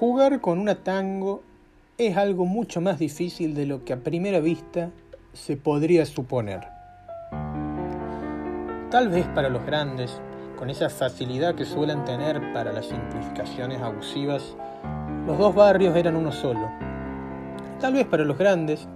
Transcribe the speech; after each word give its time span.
Jugar 0.00 0.40
con 0.40 0.58
una 0.58 0.74
tango 0.74 1.44
es 1.98 2.16
algo 2.16 2.46
mucho 2.46 2.80
más 2.80 2.98
difícil 2.98 3.54
de 3.54 3.64
lo 3.64 3.84
que 3.84 3.92
a 3.92 4.00
primera 4.00 4.40
vista 4.40 4.90
se 5.32 5.56
podría 5.56 6.04
suponer. 6.04 6.66
Tal 8.90 9.08
vez 9.08 9.24
para 9.36 9.48
los 9.48 9.64
grandes, 9.64 10.20
con 10.58 10.68
esa 10.68 10.90
facilidad 10.90 11.54
que 11.54 11.64
suelen 11.64 12.04
tener 12.04 12.52
para 12.52 12.72
las 12.72 12.86
simplificaciones 12.86 13.80
abusivas, 13.82 14.56
los 15.28 15.38
dos 15.38 15.54
barrios 15.54 15.94
eran 15.94 16.16
uno 16.16 16.32
solo. 16.32 16.68
Tal 17.80 17.92
vez 17.92 18.04
para 18.04 18.24
los 18.24 18.36
grandes, 18.36 18.88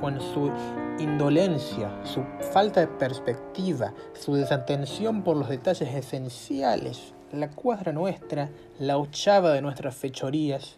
con 0.00 0.20
su 0.20 0.52
indolencia, 1.00 1.90
su 2.04 2.22
falta 2.52 2.78
de 2.78 2.86
perspectiva, 2.86 3.92
su 4.12 4.34
desatención 4.36 5.24
por 5.24 5.36
los 5.36 5.48
detalles 5.48 5.92
esenciales, 5.92 7.13
la 7.36 7.50
cuadra 7.50 7.92
nuestra, 7.92 8.50
la 8.78 8.98
ochava 8.98 9.52
de 9.52 9.62
nuestras 9.62 9.94
fechorías, 9.94 10.76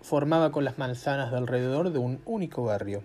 formaba 0.00 0.50
con 0.50 0.64
las 0.64 0.78
manzanas 0.78 1.30
de 1.30 1.38
alrededor 1.38 1.90
de 1.90 1.98
un 1.98 2.20
único 2.24 2.64
barrio. 2.64 3.02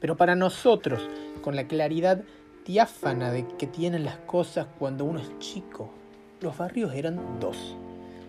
Pero 0.00 0.16
para 0.16 0.34
nosotros, 0.34 1.08
con 1.42 1.56
la 1.56 1.66
claridad 1.66 2.22
diáfana 2.66 3.30
de 3.30 3.46
que 3.56 3.66
tienen 3.66 4.04
las 4.04 4.16
cosas 4.18 4.66
cuando 4.78 5.04
uno 5.04 5.20
es 5.20 5.38
chico, 5.38 5.90
los 6.40 6.56
barrios 6.56 6.94
eran 6.94 7.40
dos, 7.40 7.76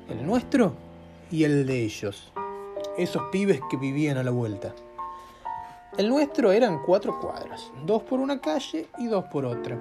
el 0.09 0.26
nuestro 0.26 0.76
y 1.31 1.44
el 1.44 1.66
de 1.66 1.84
ellos, 1.84 2.31
esos 2.98 3.23
pibes 3.31 3.59
que 3.70 3.78
vivían 3.78 4.17
a 4.17 4.23
la 4.23 4.31
vuelta. 4.31 4.73
El 5.98 6.09
nuestro 6.09 6.52
eran 6.52 6.84
cuatro 6.86 7.20
cuadras, 7.20 7.72
dos 7.86 8.03
por 8.03 8.20
una 8.20 8.39
calle 8.39 8.88
y 8.98 9.08
dos 9.08 9.26
por 9.26 9.45
otra. 9.45 9.78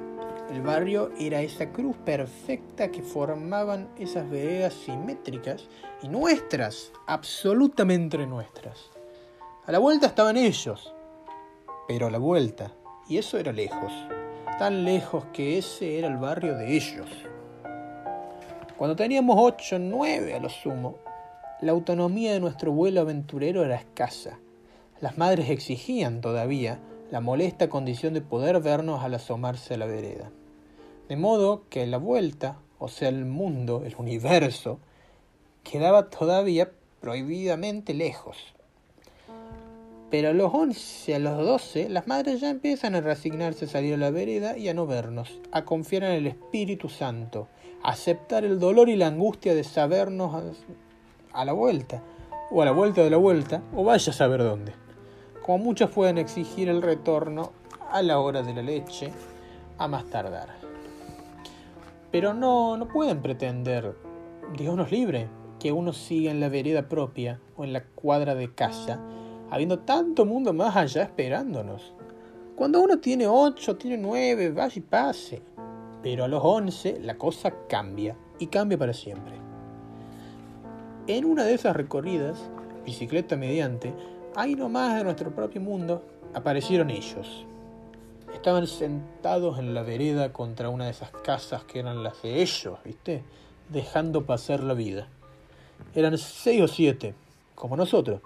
El 0.54 0.62
barrio 0.62 1.10
era 1.18 1.42
esa 1.42 1.72
cruz 1.72 1.96
perfecta 1.96 2.88
que 2.92 3.02
formaban 3.02 3.88
esas 3.98 4.30
veredas 4.30 4.72
simétricas 4.72 5.66
y 6.00 6.06
nuestras, 6.06 6.92
absolutamente 7.08 8.24
nuestras. 8.24 8.92
A 9.66 9.72
la 9.72 9.80
vuelta 9.80 10.06
estaban 10.06 10.36
ellos, 10.36 10.94
pero 11.88 12.06
a 12.06 12.10
la 12.12 12.18
vuelta, 12.18 12.70
y 13.08 13.18
eso 13.18 13.36
era 13.36 13.50
lejos, 13.50 13.92
tan 14.56 14.84
lejos 14.84 15.24
que 15.32 15.58
ese 15.58 15.98
era 15.98 16.06
el 16.06 16.18
barrio 16.18 16.56
de 16.56 16.76
ellos. 16.76 17.08
Cuando 18.76 18.94
teníamos 18.94 19.34
ocho, 19.36 19.80
nueve 19.80 20.34
a 20.34 20.38
lo 20.38 20.50
sumo, 20.50 20.98
la 21.62 21.72
autonomía 21.72 22.32
de 22.32 22.38
nuestro 22.38 22.70
vuelo 22.70 23.00
aventurero 23.00 23.64
era 23.64 23.74
escasa. 23.74 24.38
Las 25.00 25.18
madres 25.18 25.50
exigían 25.50 26.20
todavía 26.20 26.78
la 27.10 27.20
molesta 27.20 27.68
condición 27.68 28.14
de 28.14 28.20
poder 28.20 28.60
vernos 28.60 29.02
al 29.02 29.14
asomarse 29.14 29.74
a 29.74 29.78
la 29.78 29.86
vereda. 29.86 30.30
De 31.08 31.16
modo 31.16 31.64
que 31.68 31.86
la 31.86 31.98
vuelta, 31.98 32.58
o 32.78 32.88
sea, 32.88 33.08
el 33.08 33.24
mundo, 33.24 33.82
el 33.84 33.94
universo, 33.96 34.78
quedaba 35.62 36.10
todavía 36.10 36.70
prohibidamente 37.00 37.94
lejos. 37.94 38.36
Pero 40.10 40.30
a 40.30 40.32
los 40.32 40.54
once, 40.54 41.14
a 41.14 41.18
los 41.18 41.36
doce, 41.38 41.88
las 41.88 42.06
madres 42.06 42.40
ya 42.40 42.50
empiezan 42.50 42.94
a 42.94 43.00
resignarse 43.00 43.64
a 43.64 43.68
salir 43.68 43.94
a 43.94 43.98
la 43.98 44.10
vereda 44.10 44.56
y 44.56 44.68
a 44.68 44.74
no 44.74 44.86
vernos, 44.86 45.40
a 45.50 45.64
confiar 45.64 46.04
en 46.04 46.12
el 46.12 46.26
Espíritu 46.26 46.88
Santo, 46.88 47.48
a 47.82 47.90
aceptar 47.90 48.44
el 48.44 48.58
dolor 48.58 48.88
y 48.88 48.96
la 48.96 49.08
angustia 49.08 49.54
de 49.54 49.64
sabernos 49.64 50.34
a, 50.34 51.40
a 51.40 51.44
la 51.44 51.52
vuelta, 51.52 52.02
o 52.50 52.62
a 52.62 52.64
la 52.64 52.72
vuelta 52.72 53.02
de 53.02 53.10
la 53.10 53.16
vuelta, 53.16 53.62
o 53.74 53.82
vaya 53.84 54.10
a 54.10 54.14
saber 54.14 54.42
dónde 54.42 54.84
como 55.44 55.58
muchos 55.58 55.90
pueden 55.90 56.16
exigir 56.16 56.70
el 56.70 56.80
retorno 56.80 57.52
a 57.90 58.00
la 58.00 58.18
hora 58.18 58.42
de 58.42 58.54
la 58.54 58.62
leche, 58.62 59.12
a 59.76 59.86
más 59.86 60.06
tardar. 60.06 60.63
Pero 62.14 62.32
no, 62.32 62.76
no 62.76 62.86
pueden 62.86 63.22
pretender, 63.22 63.96
Dios 64.56 64.76
nos 64.76 64.92
libre, 64.92 65.28
que 65.58 65.72
uno 65.72 65.92
siga 65.92 66.30
en 66.30 66.38
la 66.38 66.48
vereda 66.48 66.88
propia 66.88 67.40
o 67.56 67.64
en 67.64 67.72
la 67.72 67.82
cuadra 67.82 68.36
de 68.36 68.54
casa, 68.54 69.00
habiendo 69.50 69.80
tanto 69.80 70.24
mundo 70.24 70.52
más 70.52 70.76
allá 70.76 71.02
esperándonos. 71.02 71.92
Cuando 72.54 72.80
uno 72.80 73.00
tiene 73.00 73.26
ocho, 73.26 73.76
tiene 73.76 73.96
nueve, 73.96 74.52
vaya 74.52 74.74
y 74.76 74.80
pase. 74.80 75.42
Pero 76.04 76.22
a 76.22 76.28
los 76.28 76.40
once 76.44 77.00
la 77.00 77.18
cosa 77.18 77.52
cambia, 77.68 78.16
y 78.38 78.46
cambia 78.46 78.78
para 78.78 78.92
siempre. 78.92 79.34
En 81.08 81.24
una 81.24 81.42
de 81.42 81.54
esas 81.54 81.74
recorridas, 81.74 82.48
bicicleta 82.86 83.36
mediante, 83.36 83.92
ahí 84.36 84.54
nomás 84.54 84.98
de 84.98 85.02
nuestro 85.02 85.34
propio 85.34 85.60
mundo, 85.60 86.04
aparecieron 86.32 86.90
ellos. 86.90 87.44
Estaban 88.34 88.66
sentados 88.66 89.58
en 89.58 89.72
la 89.72 89.82
vereda 89.82 90.32
contra 90.32 90.68
una 90.68 90.84
de 90.84 90.90
esas 90.90 91.10
casas 91.10 91.64
que 91.64 91.78
eran 91.78 92.02
las 92.02 92.20
de 92.20 92.42
ellos, 92.42 92.78
¿viste? 92.84 93.22
Dejando 93.70 94.26
pasar 94.26 94.62
la 94.62 94.74
vida. 94.74 95.08
Eran 95.94 96.18
seis 96.18 96.60
o 96.60 96.68
siete, 96.68 97.14
como 97.54 97.76
nosotros. 97.76 98.20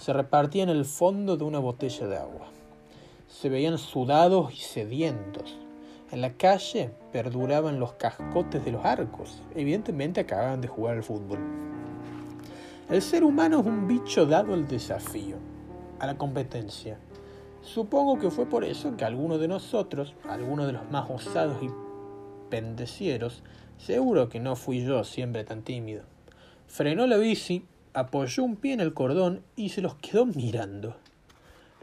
Se 0.00 0.12
repartían 0.12 0.70
el 0.70 0.84
fondo 0.84 1.36
de 1.36 1.44
una 1.44 1.60
botella 1.60 2.08
de 2.08 2.16
agua. 2.16 2.48
Se 3.28 3.48
veían 3.48 3.78
sudados 3.78 4.52
y 4.52 4.56
sedientos. 4.56 5.56
En 6.10 6.20
la 6.20 6.32
calle 6.32 6.90
perduraban 7.12 7.78
los 7.78 7.92
cascotes 7.92 8.64
de 8.64 8.72
los 8.72 8.84
arcos. 8.84 9.42
Evidentemente 9.54 10.20
acababan 10.20 10.62
de 10.62 10.68
jugar 10.68 10.96
al 10.96 11.04
fútbol. 11.04 11.38
El 12.90 13.02
ser 13.02 13.22
humano 13.22 13.60
es 13.60 13.66
un 13.66 13.86
bicho 13.86 14.26
dado 14.26 14.54
al 14.54 14.66
desafío, 14.66 15.36
a 16.00 16.06
la 16.06 16.16
competencia. 16.18 16.98
Supongo 17.64 18.18
que 18.18 18.30
fue 18.30 18.46
por 18.46 18.62
eso 18.62 18.94
que 18.96 19.06
alguno 19.06 19.38
de 19.38 19.48
nosotros, 19.48 20.14
alguno 20.28 20.66
de 20.66 20.72
los 20.72 20.90
más 20.90 21.10
osados 21.10 21.62
y 21.62 21.70
pendecieros, 22.50 23.42
seguro 23.78 24.28
que 24.28 24.38
no 24.38 24.54
fui 24.54 24.84
yo 24.84 25.02
siempre 25.02 25.44
tan 25.44 25.62
tímido, 25.62 26.02
frenó 26.68 27.06
la 27.06 27.16
bici, 27.16 27.64
apoyó 27.94 28.44
un 28.44 28.56
pie 28.56 28.74
en 28.74 28.80
el 28.80 28.92
cordón 28.92 29.42
y 29.56 29.70
se 29.70 29.80
los 29.80 29.94
quedó 29.94 30.26
mirando. 30.26 30.94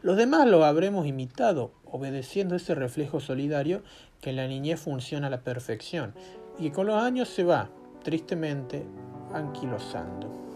Los 0.02 0.16
demás 0.16 0.46
lo 0.46 0.64
habremos 0.64 1.06
imitado, 1.06 1.72
obedeciendo 1.84 2.54
ese 2.54 2.74
reflejo 2.76 3.18
solidario 3.20 3.82
que 4.20 4.30
en 4.30 4.36
la 4.36 4.46
niñez 4.46 4.80
funciona 4.80 5.26
a 5.26 5.30
la 5.30 5.40
perfección 5.40 6.14
y 6.58 6.64
que 6.64 6.72
con 6.72 6.86
los 6.86 7.02
años 7.02 7.28
se 7.28 7.42
va, 7.42 7.70
tristemente, 8.04 8.86
anquilosando. 9.32 10.51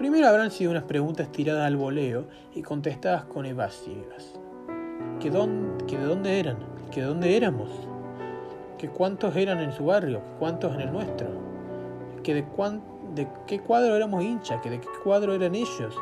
Primero 0.00 0.28
habrán 0.28 0.50
sido 0.50 0.70
unas 0.70 0.84
preguntas 0.84 1.30
tiradas 1.30 1.66
al 1.66 1.76
voleo 1.76 2.24
y 2.54 2.62
contestadas 2.62 3.24
con 3.24 3.44
evasivas. 3.44 4.40
¿Que, 5.20 5.30
¿Que 5.86 5.98
de 5.98 6.04
dónde 6.06 6.40
eran? 6.40 6.56
¿Que 6.90 7.02
de 7.02 7.06
dónde 7.06 7.36
éramos? 7.36 7.68
¿Que 8.78 8.88
cuántos 8.88 9.36
eran 9.36 9.58
en 9.60 9.72
su 9.72 9.84
barrio? 9.84 10.22
¿Cuántos 10.38 10.72
en 10.72 10.80
el 10.80 10.90
nuestro? 10.90 11.28
¿Que 12.22 12.32
de, 12.32 12.44
de 13.14 13.28
qué 13.46 13.60
cuadro 13.60 13.94
éramos 13.94 14.24
hinchas? 14.24 14.62
¿Que 14.62 14.70
de 14.70 14.80
qué 14.80 14.88
cuadro 15.04 15.34
eran 15.34 15.54
ellos? 15.54 15.94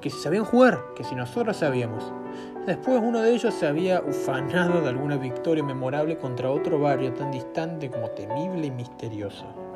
¿Que 0.00 0.10
si 0.10 0.18
sabían 0.20 0.44
jugar? 0.44 0.78
¿Que 0.94 1.02
si 1.02 1.16
nosotros 1.16 1.56
sabíamos? 1.56 2.04
Después 2.66 3.02
uno 3.02 3.20
de 3.20 3.34
ellos 3.34 3.52
se 3.52 3.66
había 3.66 4.00
ufanado 4.00 4.80
de 4.80 4.90
alguna 4.90 5.16
victoria 5.16 5.64
memorable 5.64 6.16
contra 6.18 6.52
otro 6.52 6.78
barrio 6.78 7.12
tan 7.14 7.32
distante 7.32 7.90
como 7.90 8.10
temible 8.10 8.68
y 8.68 8.70
misterioso 8.70 9.69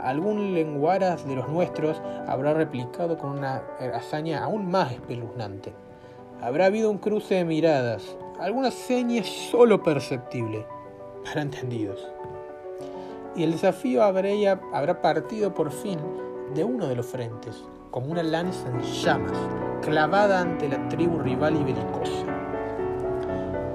algún 0.00 0.54
lenguaras 0.54 1.26
de 1.26 1.36
los 1.36 1.48
nuestros 1.48 2.00
habrá 2.26 2.54
replicado 2.54 3.18
con 3.18 3.30
una 3.30 3.62
hazaña 3.94 4.44
aún 4.44 4.70
más 4.70 4.92
espeluznante. 4.92 5.72
Habrá 6.40 6.66
habido 6.66 6.90
un 6.90 6.98
cruce 6.98 7.36
de 7.36 7.44
miradas, 7.44 8.16
alguna 8.40 8.70
seña 8.70 9.24
solo 9.24 9.82
perceptible, 9.82 10.64
para 11.24 11.42
entendidos. 11.42 12.06
Y 13.34 13.42
el 13.42 13.52
desafío 13.52 14.02
habrá, 14.02 14.30
habrá 14.72 15.02
partido 15.02 15.52
por 15.52 15.70
fin 15.70 15.98
de 16.54 16.64
uno 16.64 16.86
de 16.86 16.96
los 16.96 17.06
frentes, 17.06 17.64
como 17.90 18.12
una 18.12 18.22
lanza 18.22 18.68
en 18.68 18.80
llamas, 18.82 19.38
clavada 19.82 20.40
ante 20.40 20.68
la 20.68 20.88
tribu 20.88 21.18
rival 21.18 21.56
y 21.56 21.64
belicosa. 21.64 22.24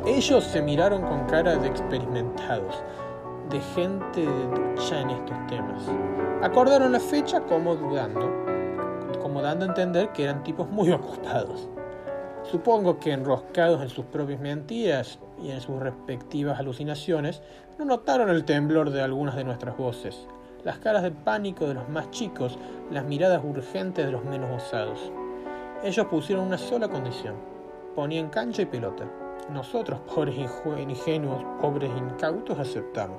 Ellos 0.05 0.43
se 0.43 0.61
miraron 0.61 1.01
con 1.03 1.25
cara 1.27 1.55
de 1.55 1.67
experimentados, 1.67 2.83
de 3.49 3.59
gente 3.59 4.21
de 4.21 4.47
ducha 4.47 5.01
en 5.01 5.09
estos 5.11 5.47
temas. 5.47 5.83
Acordaron 6.41 6.91
la 6.91 6.99
fecha 6.99 7.41
como 7.41 7.75
dudando, 7.75 8.31
como 9.21 9.41
dando 9.41 9.65
a 9.65 9.69
entender 9.69 10.09
que 10.11 10.23
eran 10.23 10.43
tipos 10.43 10.69
muy 10.69 10.91
ocupados. 10.91 11.69
Supongo 12.43 12.99
que 12.99 13.13
enroscados 13.13 13.81
en 13.81 13.89
sus 13.89 14.05
propias 14.05 14.39
mentiras 14.39 15.19
y 15.41 15.51
en 15.51 15.61
sus 15.61 15.79
respectivas 15.79 16.59
alucinaciones, 16.59 17.41
no 17.79 17.85
notaron 17.85 18.29
el 18.29 18.45
temblor 18.45 18.89
de 18.89 19.01
algunas 19.01 19.35
de 19.35 19.43
nuestras 19.43 19.77
voces, 19.77 20.27
las 20.63 20.79
caras 20.79 21.03
de 21.03 21.11
pánico 21.11 21.67
de 21.67 21.73
los 21.73 21.87
más 21.89 22.11
chicos, 22.11 22.59
las 22.91 23.05
miradas 23.05 23.41
urgentes 23.43 24.05
de 24.05 24.11
los 24.11 24.25
menos 24.25 24.51
osados. 24.51 25.11
Ellos 25.83 26.05
pusieron 26.07 26.45
una 26.45 26.57
sola 26.57 26.87
condición, 26.87 27.35
ponían 27.95 28.29
cancha 28.29 28.61
y 28.61 28.65
pelota. 28.65 29.05
Nosotros, 29.51 29.99
pobres 30.13 30.35
ingenuos, 30.37 31.43
pobres 31.61 31.91
incautos, 31.97 32.57
aceptamos. 32.57 33.17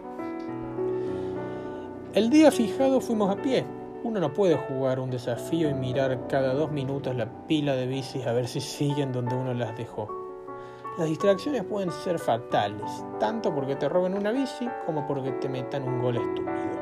El 2.15 2.31
día 2.31 2.51
fijado 2.51 3.01
fuimos 3.01 3.31
a 3.31 3.41
pie. 3.41 3.65
Uno 4.05 4.21
no 4.21 4.33
puede 4.33 4.57
jugar 4.57 5.01
un 5.01 5.11
desafío 5.11 5.69
y 5.69 5.75
mirar 5.75 6.27
cada 6.29 6.55
dos 6.55 6.71
minutos 6.71 7.17
la 7.17 7.27
pila 7.47 7.75
de 7.75 7.87
bicis 7.87 8.27
a 8.27 8.33
ver 8.33 8.47
si 8.47 8.61
siguen 8.61 9.13
donde 9.13 9.35
uno 9.35 9.53
las 9.55 9.77
dejó. 9.77 10.09
Las 10.97 11.09
distracciones 11.09 11.65
pueden 11.65 11.91
ser 11.91 12.21
fatales, 12.21 13.05
tanto 13.19 13.53
porque 13.53 13.75
te 13.75 13.89
roben 13.89 14.15
una 14.15 14.31
bici 14.31 14.69
como 14.87 15.07
porque 15.07 15.33
te 15.33 15.49
metan 15.49 15.83
un 15.83 16.01
gol 16.01 16.17
estúpido. 16.17 16.75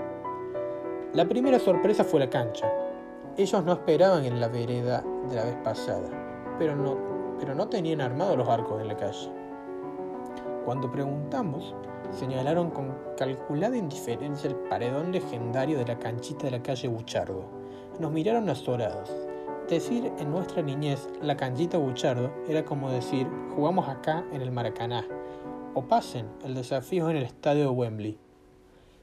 La 1.14 1.24
primera 1.24 1.58
sorpresa 1.58 2.04
fue 2.04 2.20
la 2.20 2.28
cancha. 2.28 2.70
Ellos 3.36 3.64
no 3.64 3.72
esperaban 3.72 4.24
en 4.26 4.38
la 4.38 4.48
vereda 4.48 5.02
de 5.30 5.36
la 5.36 5.44
vez 5.44 5.56
pasada, 5.64 6.10
pero 6.58 6.76
no, 6.76 6.98
pero 7.42 7.56
no 7.56 7.68
tenían 7.68 8.00
armados 8.00 8.38
los 8.38 8.48
arcos 8.48 8.80
en 8.80 8.86
la 8.86 8.96
calle. 8.96 9.28
Cuando 10.64 10.88
preguntamos, 10.88 11.74
señalaron 12.12 12.70
con 12.70 12.96
calculada 13.16 13.76
indiferencia 13.76 14.48
el 14.48 14.54
paredón 14.54 15.10
legendario 15.10 15.76
de 15.76 15.86
la 15.86 15.98
canchita 15.98 16.44
de 16.44 16.52
la 16.52 16.62
calle 16.62 16.86
Buchardo. 16.86 17.44
Nos 17.98 18.12
miraron 18.12 18.48
azorados. 18.48 19.10
Decir 19.68 20.12
en 20.20 20.30
nuestra 20.30 20.62
niñez 20.62 21.08
la 21.20 21.36
canchita 21.36 21.78
Buchardo 21.78 22.30
era 22.46 22.64
como 22.64 22.92
decir 22.92 23.26
jugamos 23.56 23.88
acá 23.88 24.24
en 24.32 24.40
el 24.40 24.52
Maracaná 24.52 25.04
o 25.74 25.82
pasen 25.82 26.28
el 26.44 26.54
desafío 26.54 27.10
en 27.10 27.16
el 27.16 27.24
estadio 27.24 27.62
de 27.62 27.70
Wembley. 27.70 28.18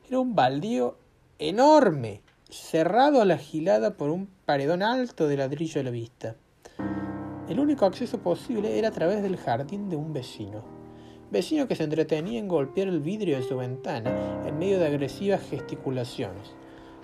Era 0.08 0.20
un 0.20 0.34
baldío 0.34 0.96
enorme, 1.40 2.22
cerrado 2.50 3.22
a 3.22 3.26
la 3.26 3.38
gilada 3.38 3.98
por 3.98 4.10
un 4.10 4.30
paredón 4.46 4.82
alto 4.82 5.28
de 5.28 5.36
ladrillo 5.36 5.82
a 5.82 5.84
la 5.84 5.92
vista. 5.92 6.38
El 7.50 7.60
único 7.60 7.88
acceso 7.88 8.20
posible 8.20 8.78
era 8.78 8.90
a 8.90 8.92
través 8.92 9.24
del 9.24 9.36
jardín 9.36 9.90
de 9.90 9.96
un 9.96 10.14
vecino. 10.14 10.64
Vecino 11.32 11.68
que 11.68 11.76
se 11.76 11.84
entretenía 11.84 12.38
en 12.38 12.48
golpear 12.48 12.88
el 12.88 13.00
vidrio 13.00 13.38
de 13.38 13.44
su 13.44 13.58
ventana 13.58 14.12
en 14.46 14.60
medio 14.60 14.78
de 14.78 14.86
agresivas 14.86 15.42
gesticulaciones. 15.50 16.54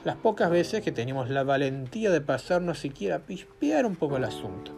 Las 0.03 0.17
pocas 0.17 0.51
veces 0.51 0.83
que 0.83 0.91
teníamos 0.91 1.31
la 1.31 1.43
valentía 1.43 2.11
de 2.11 2.21
pasarnos 2.21 2.77
siquiera 2.77 3.15
a 3.15 3.25
pispear 3.25 3.87
un 3.87 3.95
poco 3.95 4.17
el 4.17 4.23
asunto. 4.23 4.71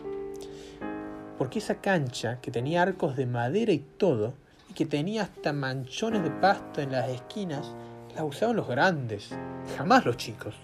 Porque 1.38 1.60
esa 1.60 1.82
cancha, 1.82 2.40
que 2.40 2.50
tenía 2.50 2.82
arcos 2.82 3.18
de 3.18 3.26
madera 3.26 3.74
y 3.74 3.80
todo, 3.80 4.36
y 4.70 4.74
que 4.74 4.86
tenía 4.86 5.24
hasta 5.24 5.52
manchones 5.52 6.24
de 6.24 6.32
pasto 6.32 6.80
en 6.80 6.94
las 6.94 7.10
esquinas, 7.10 7.76
la 8.16 8.24
usaban 8.24 8.56
los 8.56 8.70
grandes, 8.70 9.32
jamás 9.78 10.06
los 10.06 10.16
chicos. 10.16 10.56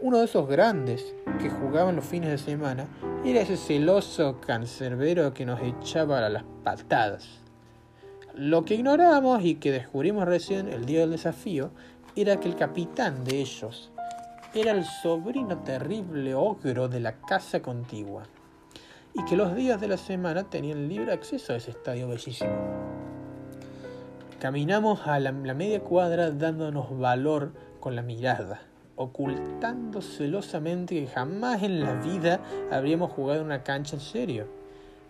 Uno 0.00 0.18
de 0.18 0.24
esos 0.24 0.48
grandes 0.48 1.14
que 1.40 1.48
jugaban 1.48 1.96
los 1.96 2.04
fines 2.04 2.30
de 2.30 2.38
semana 2.38 2.86
era 3.24 3.40
ese 3.40 3.56
celoso 3.56 4.40
cancerbero 4.40 5.32
que 5.32 5.46
nos 5.46 5.60
echaba 5.62 6.18
a 6.18 6.28
las 6.28 6.44
patadas. 6.62 7.40
Lo 8.34 8.64
que 8.64 8.74
ignorábamos 8.74 9.44
y 9.44 9.54
que 9.54 9.70
descubrimos 9.70 10.26
recién 10.26 10.68
el 10.68 10.84
día 10.84 11.00
del 11.00 11.12
desafío 11.12 11.70
era 12.16 12.40
que 12.40 12.48
el 12.48 12.56
capitán 12.56 13.24
de 13.24 13.40
ellos 13.40 13.92
era 14.54 14.72
el 14.72 14.84
sobrino 14.84 15.58
terrible 15.58 16.34
ogro 16.34 16.88
de 16.88 17.00
la 17.00 17.12
casa 17.20 17.60
contigua 17.60 18.24
y 19.14 19.24
que 19.24 19.36
los 19.36 19.54
días 19.54 19.80
de 19.80 19.88
la 19.88 19.96
semana 19.96 20.44
tenían 20.44 20.88
libre 20.88 21.12
acceso 21.12 21.52
a 21.52 21.56
ese 21.56 21.70
estadio 21.70 22.08
bellísimo. 22.08 22.52
Caminamos 24.40 25.06
a 25.06 25.18
la, 25.20 25.32
media 25.32 25.80
cuadra 25.80 26.30
dándonos 26.30 26.98
valor 26.98 27.52
con 27.80 27.96
la 27.96 28.02
mirada, 28.02 28.62
ocultando 28.96 30.00
celosamente 30.00 30.94
que 30.94 31.06
jamás 31.06 31.62
en 31.62 31.80
la 31.80 31.94
vida 31.94 32.40
habríamos 32.70 33.10
jugado 33.10 33.42
una 33.42 33.62
cancha 33.62 33.96
en 33.96 34.02
serio. 34.02 34.46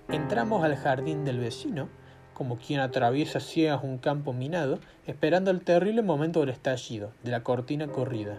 Entramos 0.08 0.64
al 0.64 0.76
jardín 0.76 1.24
del 1.24 1.38
vecino, 1.38 1.88
como 2.34 2.56
quien 2.56 2.80
atraviesa 2.80 3.40
ciegas 3.40 3.82
un 3.82 3.98
campo 3.98 4.32
minado, 4.32 4.78
esperando 5.06 5.50
el 5.50 5.60
terrible 5.60 6.02
momento 6.02 6.40
del 6.40 6.50
estallido, 6.50 7.12
de 7.22 7.30
la 7.30 7.42
cortina 7.42 7.86
corrida, 7.86 8.38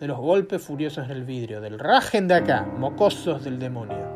de 0.00 0.06
los 0.06 0.18
golpes 0.18 0.62
furiosos 0.62 1.04
en 1.06 1.12
el 1.12 1.24
vidrio, 1.24 1.60
del 1.60 1.78
rajen 1.78 2.28
de 2.28 2.34
acá, 2.34 2.66
mocosos 2.78 3.44
del 3.44 3.58
demonio. 3.58 4.06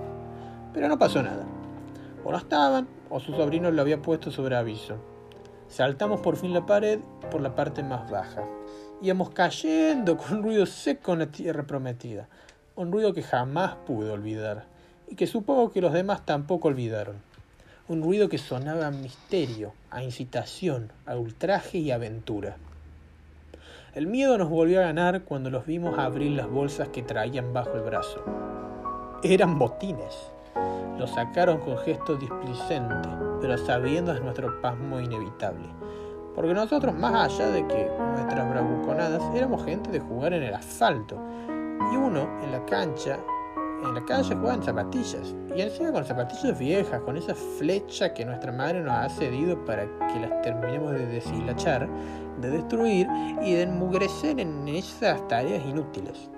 Pero 0.75 0.89
no 0.89 0.99
pasó 0.99 1.23
nada. 1.23 1.45
O 2.25 2.33
no 2.33 2.39
estaban, 2.39 2.89
o 3.09 3.21
su 3.21 3.33
sobrino 3.33 3.71
lo 3.71 3.83
había 3.83 4.03
puesto 4.03 4.31
sobre 4.31 4.57
aviso. 4.57 5.16
Saltamos 5.77 6.23
por 6.23 6.39
fin 6.39 6.55
la 6.55 6.65
pared 6.65 7.01
por 7.31 7.43
la 7.43 7.55
parte 7.55 7.83
más 7.83 8.11
baja. 8.11 8.49
Íbamos 9.03 9.29
cayendo 9.29 10.17
con 10.17 10.39
un 10.39 10.43
ruido 10.43 10.65
seco 10.65 11.13
en 11.13 11.19
la 11.19 11.27
tierra 11.27 11.65
prometida, 11.67 12.29
un 12.77 12.91
ruido 12.91 13.13
que 13.13 13.23
jamás 13.23 13.75
pude 13.87 14.09
olvidar 14.09 14.65
y 15.07 15.17
que 15.17 15.27
supongo 15.27 15.73
que 15.73 15.83
los 15.83 15.93
demás 15.93 16.25
tampoco 16.25 16.69
olvidaron. 16.69 17.17
Un 17.89 18.03
ruido 18.03 18.31
que 18.31 18.39
sonaba 18.39 18.87
a 18.87 18.91
misterio, 18.91 19.75
a 19.91 20.03
incitación, 20.03 20.93
a 21.05 21.15
ultraje 21.17 21.77
y 21.77 21.91
aventura. 21.91 22.57
El 23.95 24.07
miedo 24.07 24.39
nos 24.39 24.49
volvió 24.49 24.81
a 24.81 24.85
ganar 24.87 25.25
cuando 25.25 25.51
los 25.51 25.67
vimos 25.67 25.99
abrir 25.99 26.33
las 26.33 26.49
bolsas 26.49 26.89
que 26.89 27.03
traían 27.03 27.53
bajo 27.53 27.75
el 27.75 27.83
brazo. 27.83 28.25
Eran 29.23 29.59
botines. 29.59 30.36
Los 30.99 31.11
sacaron 31.11 31.59
con 31.59 31.77
gesto 31.79 32.17
displicente, 32.17 33.09
pero 33.41 33.59
sabiendo 33.59 34.15
de 34.15 34.21
nuestro 34.21 34.61
pasmo 34.63 34.99
inevitable. 34.99 35.69
Porque 36.35 36.55
nosotros, 36.55 36.95
más 36.95 37.33
allá 37.33 37.49
de 37.49 37.67
que 37.67 37.91
nuestras 38.15 38.49
bravuconadas, 38.49 39.23
éramos 39.35 39.65
gente 39.65 39.91
de 39.91 40.01
jugar 40.01 40.33
en 40.33 40.43
el 40.43 40.55
asfalto. 40.55 41.17
Y 41.93 41.97
uno, 41.97 42.29
en 42.43 42.53
la 42.53 42.65
cancha, 42.65 43.19
en 43.83 43.95
la 43.95 44.05
calle 44.07 44.35
jugaba 44.35 44.55
en 44.55 44.63
zapatillas. 44.63 45.35
Y 45.55 45.61
encima 45.61 45.93
con 45.93 46.05
zapatillas 46.05 46.59
viejas, 46.59 47.01
con 47.03 47.19
esa 47.19 47.35
flecha 47.35 48.15
que 48.15 48.25
nuestra 48.25 48.53
madre 48.53 48.81
nos 48.81 48.95
ha 48.95 49.09
cedido 49.11 49.65
para 49.67 49.85
que 49.85 50.21
las 50.21 50.41
terminemos 50.43 50.93
de 50.93 51.07
deshilachar, 51.07 51.89
de 52.41 52.51
destruir 52.51 53.07
y 53.43 53.53
de 53.53 53.63
enmugrecer 53.63 54.41
en 54.41 54.67
esas 54.69 55.27
tareas 55.29 55.65
inútiles. 55.65 56.31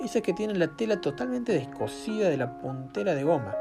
Esas 0.00 0.22
que 0.22 0.32
tienen 0.32 0.58
la 0.58 0.68
tela 0.76 1.00
totalmente 1.00 1.52
descosida 1.52 2.28
de 2.28 2.36
la 2.36 2.58
puntera 2.58 3.14
de 3.14 3.22
goma 3.22 3.54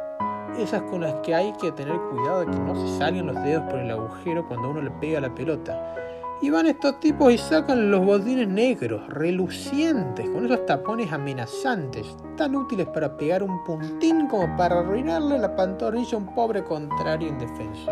esas 0.58 0.82
con 0.84 1.02
las 1.02 1.14
que 1.16 1.34
hay 1.34 1.54
que 1.54 1.72
tener 1.72 1.96
cuidado 1.96 2.42
de 2.42 2.46
que 2.48 2.60
no 2.60 2.76
se 2.76 2.98
salgan 2.98 3.28
los 3.28 3.44
dedos 3.44 3.64
por 3.70 3.80
el 3.80 3.92
agujero 3.92 4.48
cuando 4.48 4.70
uno 4.70 4.82
le 4.82 4.92
pega 4.92 5.22
la 5.22 5.34
pelota. 5.34 5.96
Y 6.42 6.50
van 6.50 6.66
estos 6.66 7.00
tipos 7.00 7.32
y 7.32 7.38
sacan 7.38 7.92
los 7.92 8.04
botines 8.04 8.48
negros, 8.48 9.08
relucientes, 9.10 10.28
con 10.30 10.46
esos 10.46 10.66
tapones 10.66 11.12
amenazantes, 11.12 12.18
tan 12.36 12.56
útiles 12.56 12.88
para 12.88 13.16
pegar 13.16 13.44
un 13.44 13.64
puntín 13.64 14.28
como 14.28 14.58
para 14.58 14.80
arruinarle 14.80 15.38
la 15.38 15.56
pantorrilla 15.56 16.16
a 16.16 16.18
un 16.18 16.34
pobre 16.34 16.64
contrario 16.64 17.28
indefenso. 17.28 17.92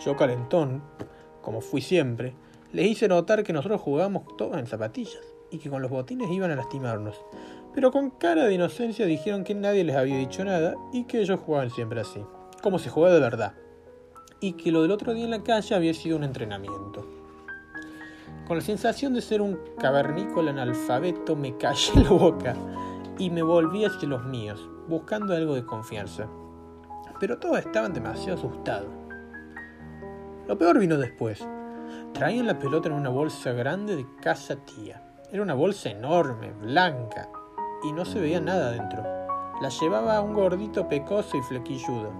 Yo 0.00 0.16
calentón, 0.16 0.82
como 1.40 1.60
fui 1.60 1.80
siempre, 1.80 2.34
les 2.72 2.86
hice 2.86 3.08
notar 3.08 3.44
que 3.44 3.52
nosotros 3.52 3.80
jugábamos 3.80 4.36
todos 4.36 4.56
en 4.58 4.66
zapatillas 4.66 5.22
y 5.50 5.58
que 5.58 5.70
con 5.70 5.80
los 5.80 5.90
botines 5.90 6.30
iban 6.30 6.50
a 6.50 6.56
lastimarnos 6.56 7.24
pero 7.78 7.92
con 7.92 8.10
cara 8.10 8.46
de 8.46 8.54
inocencia 8.54 9.06
dijeron 9.06 9.44
que 9.44 9.54
nadie 9.54 9.84
les 9.84 9.94
había 9.94 10.18
dicho 10.18 10.44
nada 10.44 10.74
y 10.92 11.04
que 11.04 11.20
ellos 11.20 11.38
jugaban 11.38 11.70
siempre 11.70 12.00
así, 12.00 12.20
como 12.60 12.80
se 12.80 12.90
juega 12.90 13.14
de 13.14 13.20
verdad, 13.20 13.54
y 14.40 14.54
que 14.54 14.72
lo 14.72 14.82
del 14.82 14.90
otro 14.90 15.14
día 15.14 15.26
en 15.26 15.30
la 15.30 15.44
calle 15.44 15.76
había 15.76 15.94
sido 15.94 16.16
un 16.16 16.24
entrenamiento. 16.24 17.08
Con 18.48 18.56
la 18.56 18.64
sensación 18.64 19.14
de 19.14 19.20
ser 19.20 19.40
un 19.40 19.60
cavernícola 19.78 20.50
analfabeto 20.50 21.36
me 21.36 21.56
callé 21.56 22.02
la 22.02 22.10
boca 22.10 22.56
y 23.16 23.30
me 23.30 23.44
volví 23.44 23.84
hacia 23.84 24.08
los 24.08 24.24
míos, 24.24 24.68
buscando 24.88 25.32
algo 25.32 25.54
de 25.54 25.64
confianza. 25.64 26.26
Pero 27.20 27.38
todos 27.38 27.60
estaban 27.60 27.92
demasiado 27.92 28.38
asustados. 28.38 28.90
Lo 30.48 30.58
peor 30.58 30.80
vino 30.80 30.96
después. 30.96 31.46
Traían 32.12 32.48
la 32.48 32.58
pelota 32.58 32.88
en 32.88 32.94
una 32.94 33.10
bolsa 33.10 33.52
grande 33.52 33.94
de 33.94 34.06
casa 34.20 34.56
tía. 34.56 35.00
Era 35.30 35.42
una 35.42 35.54
bolsa 35.54 35.90
enorme, 35.90 36.50
blanca, 36.60 37.28
y 37.82 37.92
no 37.92 38.04
se 38.04 38.20
veía 38.20 38.40
nada 38.40 38.70
dentro. 38.70 39.02
La 39.60 39.68
llevaba 39.68 40.20
un 40.20 40.34
gordito 40.34 40.88
pecoso 40.88 41.36
y 41.36 41.42
flequilludo. 41.42 42.10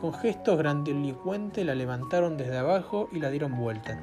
Con 0.00 0.12
gestos 0.12 0.58
grandilocuentes 0.58 1.64
la 1.64 1.74
levantaron 1.74 2.36
desde 2.36 2.58
abajo 2.58 3.08
y 3.10 3.20
la 3.20 3.30
dieron 3.30 3.56
vuelta. 3.56 3.98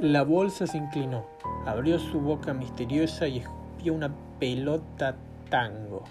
La 0.00 0.22
bolsa 0.22 0.68
se 0.68 0.78
inclinó, 0.78 1.26
abrió 1.66 1.98
su 1.98 2.20
boca 2.20 2.54
misteriosa 2.54 3.26
y 3.26 3.38
escupió 3.38 3.92
una 3.92 4.14
pelota 4.38 5.16
tango. 5.50 6.04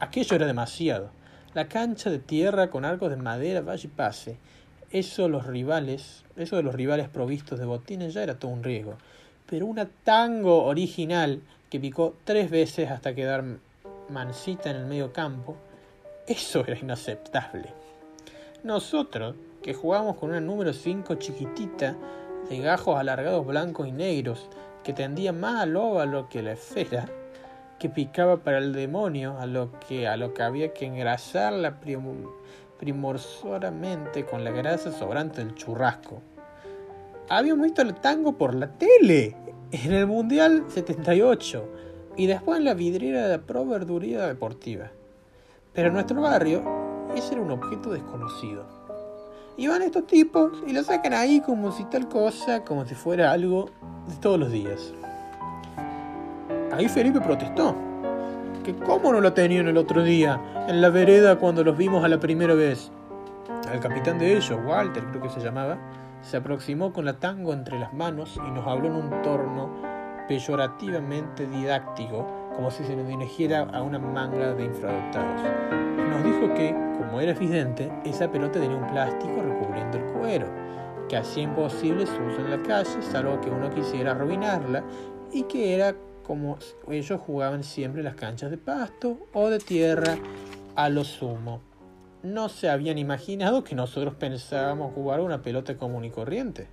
Aquello 0.00 0.36
era 0.36 0.46
demasiado. 0.46 1.10
La 1.54 1.68
cancha 1.68 2.10
de 2.10 2.18
tierra 2.18 2.68
con 2.68 2.84
arcos 2.84 3.10
de 3.10 3.16
madera, 3.16 3.62
vaya 3.62 3.86
y 3.86 3.88
pase. 3.88 4.36
Eso 4.90 5.28
los 5.28 5.46
rivales, 5.46 6.24
eso 6.36 6.56
de 6.56 6.62
los 6.62 6.74
rivales 6.74 7.08
provistos 7.08 7.58
de 7.58 7.64
botines 7.64 8.12
ya 8.12 8.22
era 8.22 8.38
todo 8.38 8.50
un 8.50 8.62
riesgo. 8.62 8.98
Pero 9.46 9.64
una 9.64 9.86
tango 10.04 10.64
original 10.64 11.40
que 11.70 11.80
picó 11.80 12.14
tres 12.24 12.50
veces 12.50 12.90
hasta 12.90 13.14
quedar 13.14 13.44
mansita 14.08 14.70
en 14.70 14.76
el 14.76 14.86
medio 14.86 15.12
campo, 15.12 15.56
eso 16.26 16.64
era 16.66 16.78
inaceptable. 16.78 17.72
Nosotros, 18.64 19.34
que 19.62 19.74
jugábamos 19.74 20.16
con 20.16 20.30
una 20.30 20.40
número 20.40 20.72
5 20.72 21.14
chiquitita, 21.16 21.96
de 22.48 22.58
gajos 22.60 22.98
alargados 22.98 23.46
blancos 23.46 23.86
y 23.86 23.92
negros, 23.92 24.48
que 24.82 24.92
tendía 24.92 25.32
más 25.32 25.62
al 25.62 25.76
óvalo 25.76 26.28
que 26.28 26.42
la 26.42 26.52
esfera, 26.52 27.06
que 27.78 27.88
picaba 27.88 28.38
para 28.38 28.58
el 28.58 28.72
demonio, 28.72 29.38
a 29.38 29.46
lo 29.46 29.70
que, 29.86 30.08
a 30.08 30.16
lo 30.16 30.34
que 30.34 30.42
había 30.42 30.72
que 30.72 30.86
engrasarla 30.86 31.78
primorosamente 32.78 34.24
con 34.24 34.44
la 34.44 34.50
grasa 34.50 34.90
sobrante 34.90 35.44
del 35.44 35.54
churrasco. 35.54 36.22
Habíamos 37.28 37.64
visto 37.64 37.82
el 37.82 37.94
tango 37.94 38.32
por 38.32 38.54
la 38.54 38.68
tele 38.68 39.36
en 39.70 39.92
el 39.92 40.06
Mundial 40.06 40.64
78 40.68 41.64
y 42.16 42.26
después 42.26 42.58
en 42.58 42.64
la 42.64 42.74
vidriera 42.74 43.26
de 43.26 43.36
la 43.36 43.42
Pro 43.42 43.66
Verduría 43.66 44.26
Deportiva. 44.26 44.90
Pero 45.74 45.88
en 45.88 45.94
nuestro 45.94 46.20
barrio 46.20 46.62
ese 47.14 47.34
era 47.34 47.42
un 47.42 47.50
objeto 47.50 47.90
desconocido. 47.90 48.64
Y 49.56 49.66
van 49.66 49.82
estos 49.82 50.06
tipos 50.06 50.52
y 50.66 50.72
lo 50.72 50.82
sacan 50.82 51.12
ahí 51.12 51.40
como 51.40 51.72
si 51.72 51.84
tal 51.84 52.08
cosa, 52.08 52.64
como 52.64 52.86
si 52.86 52.94
fuera 52.94 53.32
algo 53.32 53.70
de 54.08 54.16
todos 54.16 54.38
los 54.38 54.50
días. 54.50 54.92
Ahí 56.72 56.88
Felipe 56.88 57.20
protestó. 57.20 57.74
Que 58.64 58.74
cómo 58.74 59.12
no 59.12 59.20
lo 59.20 59.32
tenían 59.32 59.66
el 59.68 59.76
otro 59.76 60.02
día, 60.02 60.40
en 60.68 60.80
la 60.80 60.90
vereda 60.90 61.38
cuando 61.38 61.64
los 61.64 61.76
vimos 61.76 62.04
a 62.04 62.08
la 62.08 62.20
primera 62.20 62.54
vez. 62.54 62.90
El 63.72 63.80
capitán 63.80 64.18
de 64.18 64.36
ellos, 64.36 64.58
Walter 64.64 65.04
creo 65.10 65.22
que 65.22 65.30
se 65.30 65.40
llamaba, 65.40 65.78
se 66.20 66.36
aproximó 66.36 66.92
con 66.92 67.04
la 67.04 67.18
tango 67.18 67.52
entre 67.52 67.78
las 67.78 67.92
manos 67.92 68.38
y 68.46 68.50
nos 68.50 68.66
habló 68.66 68.88
en 68.88 68.94
un 68.94 69.22
torno 69.22 69.70
peyorativamente 70.28 71.46
didáctico, 71.46 72.26
como 72.54 72.70
si 72.70 72.84
se 72.84 72.94
nos 72.94 73.08
dirigiera 73.08 73.62
a 73.62 73.82
una 73.82 73.98
manga 73.98 74.54
de 74.54 74.64
infradotados. 74.64 75.42
Nos 76.10 76.24
dijo 76.24 76.54
que, 76.54 76.72
como 76.98 77.20
era 77.20 77.32
evidente, 77.32 77.90
esa 78.04 78.30
pelota 78.30 78.60
tenía 78.60 78.76
un 78.76 78.86
plástico 78.86 79.42
recubriendo 79.42 79.98
el 79.98 80.04
cuero, 80.12 80.46
que 81.08 81.16
hacía 81.16 81.44
imposible 81.44 82.06
su 82.06 82.22
uso 82.22 82.40
en 82.40 82.50
la 82.50 82.62
calle, 82.62 83.00
salvo 83.00 83.40
que 83.40 83.50
uno 83.50 83.70
quisiera 83.70 84.10
arruinarla, 84.10 84.84
y 85.32 85.44
que 85.44 85.74
era 85.74 85.94
como 86.22 86.58
ellos 86.90 87.20
jugaban 87.22 87.64
siempre 87.64 88.02
las 88.02 88.14
canchas 88.14 88.50
de 88.50 88.58
pasto 88.58 89.28
o 89.32 89.48
de 89.48 89.58
tierra 89.58 90.16
a 90.76 90.90
lo 90.90 91.04
sumo. 91.04 91.67
No 92.22 92.48
se 92.48 92.68
habían 92.68 92.98
imaginado 92.98 93.62
que 93.62 93.76
nosotros 93.76 94.14
pensábamos 94.14 94.92
jugar 94.92 95.20
una 95.20 95.40
pelota 95.40 95.76
común 95.76 96.04
y 96.04 96.10
corriente. 96.10 96.66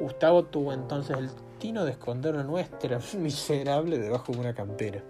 Gustavo 0.00 0.46
tuvo 0.46 0.72
entonces 0.72 1.16
el 1.16 1.30
tino 1.60 1.84
de 1.84 1.92
esconder 1.92 2.34
la 2.34 2.42
nuestra 2.42 2.98
miserable 3.18 3.98
debajo 3.98 4.32
de 4.32 4.38
una 4.40 4.54
campera. 4.54 5.00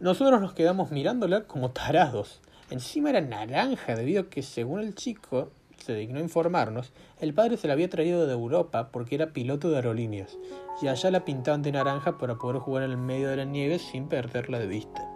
Nosotros 0.00 0.40
nos 0.40 0.52
quedamos 0.52 0.90
mirándola 0.90 1.44
como 1.44 1.70
tarados. 1.70 2.40
Encima 2.70 3.10
era 3.10 3.20
naranja 3.20 3.94
debido 3.94 4.22
a 4.22 4.30
que, 4.30 4.42
según 4.42 4.80
el 4.80 4.96
chico 4.96 5.52
se 5.78 5.94
dignó 5.94 6.18
informarnos, 6.18 6.92
el 7.20 7.34
padre 7.34 7.56
se 7.56 7.68
la 7.68 7.74
había 7.74 7.88
traído 7.88 8.26
de 8.26 8.32
Europa 8.32 8.90
porque 8.90 9.14
era 9.14 9.32
piloto 9.32 9.70
de 9.70 9.76
aerolíneas, 9.76 10.36
y 10.82 10.88
allá 10.88 11.12
la 11.12 11.24
pintaban 11.24 11.62
de 11.62 11.70
naranja 11.70 12.18
para 12.18 12.34
poder 12.34 12.58
jugar 12.58 12.82
en 12.82 12.90
el 12.90 12.96
medio 12.96 13.28
de 13.28 13.36
la 13.36 13.44
nieve 13.44 13.78
sin 13.78 14.08
perderla 14.08 14.58
de 14.58 14.66
vista. 14.66 15.15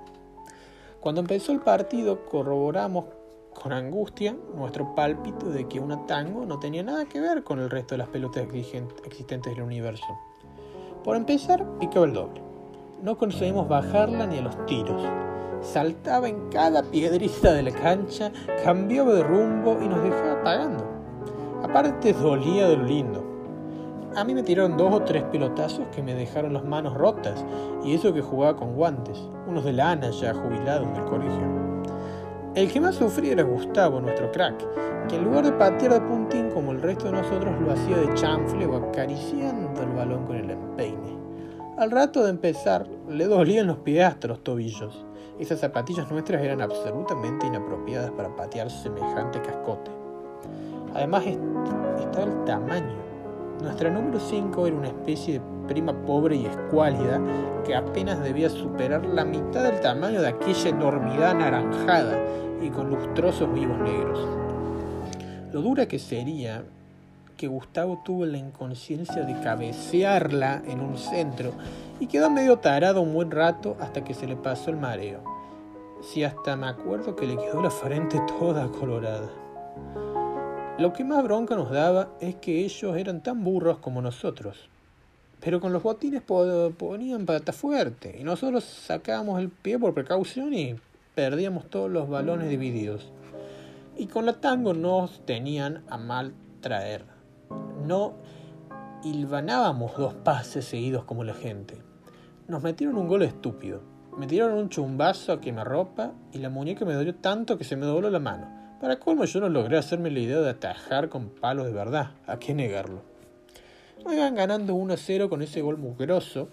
Cuando 1.00 1.22
empezó 1.22 1.52
el 1.52 1.60
partido 1.60 2.26
corroboramos 2.26 3.06
con 3.54 3.72
angustia 3.72 4.36
nuestro 4.54 4.94
pálpito 4.94 5.48
de 5.48 5.66
que 5.66 5.80
una 5.80 6.04
tango 6.06 6.44
no 6.44 6.58
tenía 6.58 6.82
nada 6.82 7.06
que 7.06 7.20
ver 7.20 7.42
con 7.42 7.58
el 7.58 7.70
resto 7.70 7.94
de 7.94 7.98
las 7.98 8.08
pelotas 8.08 8.44
existentes 8.44 9.54
del 9.54 9.62
universo. 9.62 10.04
Por 11.02 11.16
empezar, 11.16 11.66
picaba 11.78 12.04
el 12.04 12.12
doble. 12.12 12.42
No 13.02 13.16
conseguimos 13.16 13.66
bajarla 13.66 14.26
ni 14.26 14.38
a 14.38 14.42
los 14.42 14.66
tiros. 14.66 15.02
Saltaba 15.62 16.28
en 16.28 16.50
cada 16.50 16.82
piedrita 16.82 17.54
de 17.54 17.62
la 17.62 17.72
cancha, 17.72 18.30
cambiaba 18.62 19.14
de 19.14 19.22
rumbo 19.22 19.78
y 19.80 19.88
nos 19.88 20.02
dejaba 20.02 20.42
pagando. 20.42 20.84
Aparte 21.62 22.12
dolía 22.12 22.68
de 22.68 22.76
lo 22.76 22.84
lindo. 22.84 23.29
A 24.16 24.24
mí 24.24 24.34
me 24.34 24.42
tiraron 24.42 24.76
dos 24.76 24.92
o 24.92 25.02
tres 25.02 25.22
pelotazos 25.24 25.86
que 25.94 26.02
me 26.02 26.14
dejaron 26.14 26.52
las 26.52 26.64
manos 26.64 26.94
rotas, 26.94 27.44
y 27.84 27.94
eso 27.94 28.12
que 28.12 28.20
jugaba 28.20 28.56
con 28.56 28.74
guantes, 28.74 29.18
unos 29.46 29.64
de 29.64 29.72
lana 29.72 30.10
ya 30.10 30.34
jubilados 30.34 30.92
del 30.94 31.04
colegio. 31.04 31.60
El 32.56 32.72
que 32.72 32.80
más 32.80 32.96
sufría 32.96 33.32
era 33.32 33.44
Gustavo, 33.44 34.00
nuestro 34.00 34.32
crack, 34.32 34.56
que 35.08 35.14
en 35.14 35.24
lugar 35.24 35.44
de 35.44 35.52
patear 35.52 35.92
de 35.92 36.00
puntín 36.00 36.50
como 36.50 36.72
el 36.72 36.82
resto 36.82 37.04
de 37.04 37.12
nosotros 37.12 37.60
lo 37.60 37.70
hacía 37.70 37.96
de 37.98 38.12
chanfle 38.14 38.66
o 38.66 38.76
acariciando 38.76 39.80
el 39.80 39.90
balón 39.90 40.26
con 40.26 40.34
el 40.34 40.50
empeine. 40.50 41.16
Al 41.78 41.92
rato 41.92 42.24
de 42.24 42.30
empezar, 42.30 42.88
le 43.08 43.26
dolían 43.26 43.68
los 43.68 43.78
pies 43.78 44.04
hasta 44.04 44.26
los 44.26 44.42
tobillos. 44.42 45.06
Esas 45.38 45.60
zapatillas 45.60 46.10
nuestras 46.10 46.42
eran 46.42 46.60
absolutamente 46.60 47.46
inapropiadas 47.46 48.10
para 48.10 48.34
patear 48.34 48.68
semejante 48.68 49.40
cascote. 49.40 49.92
Además 50.94 51.24
estaba 51.26 52.24
el 52.24 52.44
tamaño. 52.44 53.09
Nuestra 53.62 53.90
número 53.90 54.18
5 54.18 54.66
era 54.66 54.76
una 54.76 54.88
especie 54.88 55.34
de 55.34 55.42
prima 55.68 55.92
pobre 56.06 56.36
y 56.36 56.46
escuálida 56.46 57.20
que 57.64 57.74
apenas 57.74 58.22
debía 58.22 58.48
superar 58.48 59.04
la 59.04 59.24
mitad 59.24 59.62
del 59.62 59.80
tamaño 59.80 60.22
de 60.22 60.28
aquella 60.28 60.70
enormidad 60.70 61.32
anaranjada 61.32 62.18
y 62.62 62.70
con 62.70 62.88
lustrosos 62.88 63.52
vivos 63.52 63.78
negros. 63.78 64.18
Lo 65.52 65.60
dura 65.60 65.86
que 65.86 65.98
sería 65.98 66.64
que 67.36 67.48
Gustavo 67.48 68.02
tuvo 68.04 68.24
la 68.24 68.38
inconsciencia 68.38 69.24
de 69.24 69.38
cabecearla 69.40 70.62
en 70.66 70.80
un 70.80 70.96
centro 70.96 71.52
y 71.98 72.06
quedó 72.06 72.30
medio 72.30 72.58
tarado 72.58 73.02
un 73.02 73.12
buen 73.12 73.30
rato 73.30 73.76
hasta 73.80 74.04
que 74.04 74.14
se 74.14 74.26
le 74.26 74.36
pasó 74.36 74.70
el 74.70 74.76
mareo. 74.76 75.22
Si 76.02 76.24
hasta 76.24 76.56
me 76.56 76.66
acuerdo 76.66 77.14
que 77.14 77.26
le 77.26 77.36
quedó 77.36 77.62
la 77.62 77.70
frente 77.70 78.18
toda 78.38 78.68
colorada. 78.68 79.28
Lo 80.80 80.94
que 80.94 81.04
más 81.04 81.22
bronca 81.22 81.56
nos 81.56 81.70
daba 81.70 82.08
es 82.22 82.36
que 82.36 82.64
ellos 82.64 82.96
eran 82.96 83.22
tan 83.22 83.44
burros 83.44 83.80
como 83.80 84.00
nosotros. 84.00 84.70
Pero 85.38 85.60
con 85.60 85.74
los 85.74 85.82
botines 85.82 86.22
ponían 86.22 87.26
pata 87.26 87.52
fuerte 87.52 88.16
y 88.18 88.24
nosotros 88.24 88.64
sacábamos 88.64 89.40
el 89.40 89.50
pie 89.50 89.78
por 89.78 89.92
precaución 89.92 90.54
y 90.54 90.76
perdíamos 91.14 91.68
todos 91.68 91.90
los 91.90 92.08
balones 92.08 92.48
divididos. 92.48 93.12
Y 93.98 94.06
con 94.06 94.24
la 94.24 94.40
tango 94.40 94.72
nos 94.72 95.20
tenían 95.26 95.82
a 95.90 95.98
mal 95.98 96.32
traer. 96.62 97.04
No 97.86 98.14
hilvanábamos 99.04 99.98
dos 99.98 100.14
pases 100.14 100.64
seguidos 100.64 101.04
como 101.04 101.24
la 101.24 101.34
gente. 101.34 101.76
Nos 102.48 102.62
metieron 102.62 102.96
un 102.96 103.06
gol 103.06 103.20
estúpido. 103.20 103.82
Me 104.16 104.26
tiraron 104.26 104.56
un 104.56 104.70
chumbazo 104.70 105.34
a 105.34 105.42
quemarropa 105.42 106.12
y 106.32 106.38
la 106.38 106.48
muñeca 106.48 106.86
me 106.86 106.94
dolió 106.94 107.14
tanto 107.16 107.58
que 107.58 107.64
se 107.64 107.76
me 107.76 107.84
dobló 107.84 108.08
la 108.08 108.18
mano. 108.18 108.59
Para 108.80 108.98
colmo 108.98 109.26
yo 109.26 109.40
no 109.40 109.50
logré 109.50 109.76
hacerme 109.76 110.10
la 110.10 110.20
idea 110.20 110.40
de 110.40 110.48
atajar 110.48 111.10
con 111.10 111.28
palos 111.28 111.66
de 111.66 111.72
verdad. 111.72 112.12
¿A 112.26 112.38
qué 112.38 112.54
negarlo? 112.54 113.02
No 114.02 114.14
iban 114.14 114.34
ganando 114.34 114.74
1 114.74 114.94
a 114.94 114.96
0 114.96 115.28
con 115.28 115.42
ese 115.42 115.60
gol 115.60 115.76
mugroso 115.76 116.48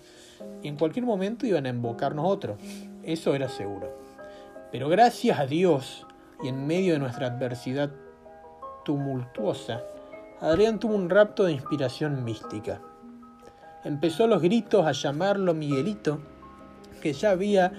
y 0.62 0.67
en 0.67 0.75
cualquier 0.75 1.05
momento 1.05 1.46
iban 1.46 1.65
a 1.65 1.69
embocarnos 1.69 2.25
otro. 2.27 2.57
Eso 3.03 3.34
era 3.34 3.48
seguro. 3.48 3.98
Pero 4.74 4.89
gracias 4.89 5.39
a 5.39 5.46
Dios 5.46 6.05
y 6.43 6.50
en 6.50 6.67
medio 6.67 6.91
de 6.91 7.00
nuestra 7.00 7.27
adversidad 7.27 7.91
tumultuosa, 8.84 9.84
Adrián 10.41 10.79
tuvo 10.79 10.96
un 10.96 11.10
rapto 11.10 11.46
de 11.46 11.53
inspiración 11.53 12.25
mística. 12.25 12.81
Empezó 13.86 14.27
los 14.27 14.41
gritos 14.41 14.86
a 14.86 14.91
llamarlo 14.91 15.53
Miguelito, 15.53 16.19
que 17.01 17.13
ya 17.13 17.31
había 17.31 17.72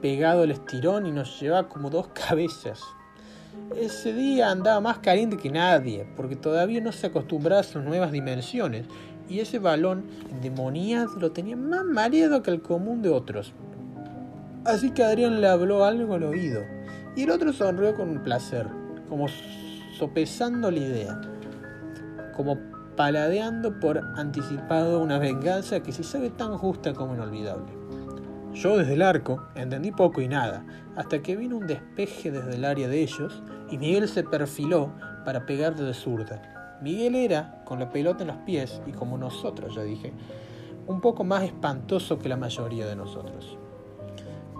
pegado 0.00 0.42
el 0.42 0.50
estirón 0.50 1.06
y 1.06 1.12
nos 1.12 1.40
llevaba 1.40 1.68
como 1.68 1.88
dos 1.88 2.08
cabezas. 2.08 2.82
Ese 3.76 4.12
día 4.12 4.50
andaba 4.50 4.80
más 4.80 4.98
caliente 4.98 5.36
que 5.36 5.50
nadie, 5.50 6.06
porque 6.16 6.36
todavía 6.36 6.80
no 6.80 6.92
se 6.92 7.06
acostumbraba 7.06 7.60
a 7.60 7.64
sus 7.64 7.82
nuevas 7.82 8.12
dimensiones 8.12 8.86
y 9.28 9.40
ese 9.40 9.58
balón 9.58 10.04
endemoniado 10.30 11.18
lo 11.18 11.32
tenía 11.32 11.56
más 11.56 11.84
mareado 11.84 12.42
que 12.42 12.50
el 12.50 12.60
común 12.60 13.02
de 13.02 13.08
otros. 13.08 13.52
Así 14.64 14.90
que 14.90 15.02
Adrián 15.02 15.40
le 15.40 15.48
habló 15.48 15.84
algo 15.84 16.14
al 16.14 16.22
oído 16.22 16.62
y 17.16 17.22
el 17.22 17.30
otro 17.30 17.52
sonrió 17.52 17.94
con 17.94 18.22
placer, 18.22 18.66
como 19.08 19.26
sopesando 19.98 20.70
la 20.70 20.78
idea, 20.78 21.20
como 22.36 22.58
paladeando 22.96 23.80
por 23.80 23.98
anticipado 24.16 25.00
una 25.00 25.18
venganza 25.18 25.80
que 25.80 25.92
se 25.92 26.04
sabe 26.04 26.30
tan 26.30 26.56
justa 26.58 26.92
como 26.92 27.14
inolvidable. 27.14 27.81
Yo 28.54 28.76
desde 28.76 28.94
el 28.94 29.02
arco 29.02 29.42
entendí 29.54 29.92
poco 29.92 30.20
y 30.20 30.28
nada, 30.28 30.64
hasta 30.94 31.22
que 31.22 31.36
vino 31.36 31.56
un 31.56 31.66
despeje 31.66 32.30
desde 32.30 32.54
el 32.54 32.64
área 32.64 32.86
de 32.86 33.00
ellos 33.00 33.42
y 33.70 33.78
Miguel 33.78 34.08
se 34.08 34.24
perfiló 34.24 34.92
para 35.24 35.46
pegar 35.46 35.74
de 35.74 35.94
zurda. 35.94 36.78
Miguel 36.82 37.14
era, 37.14 37.62
con 37.64 37.78
la 37.78 37.90
pelota 37.90 38.22
en 38.22 38.28
los 38.28 38.36
pies, 38.38 38.82
y 38.86 38.92
como 38.92 39.16
nosotros, 39.16 39.74
ya 39.74 39.82
dije, 39.82 40.12
un 40.86 41.00
poco 41.00 41.24
más 41.24 41.44
espantoso 41.44 42.18
que 42.18 42.28
la 42.28 42.36
mayoría 42.36 42.86
de 42.86 42.96
nosotros. 42.96 43.56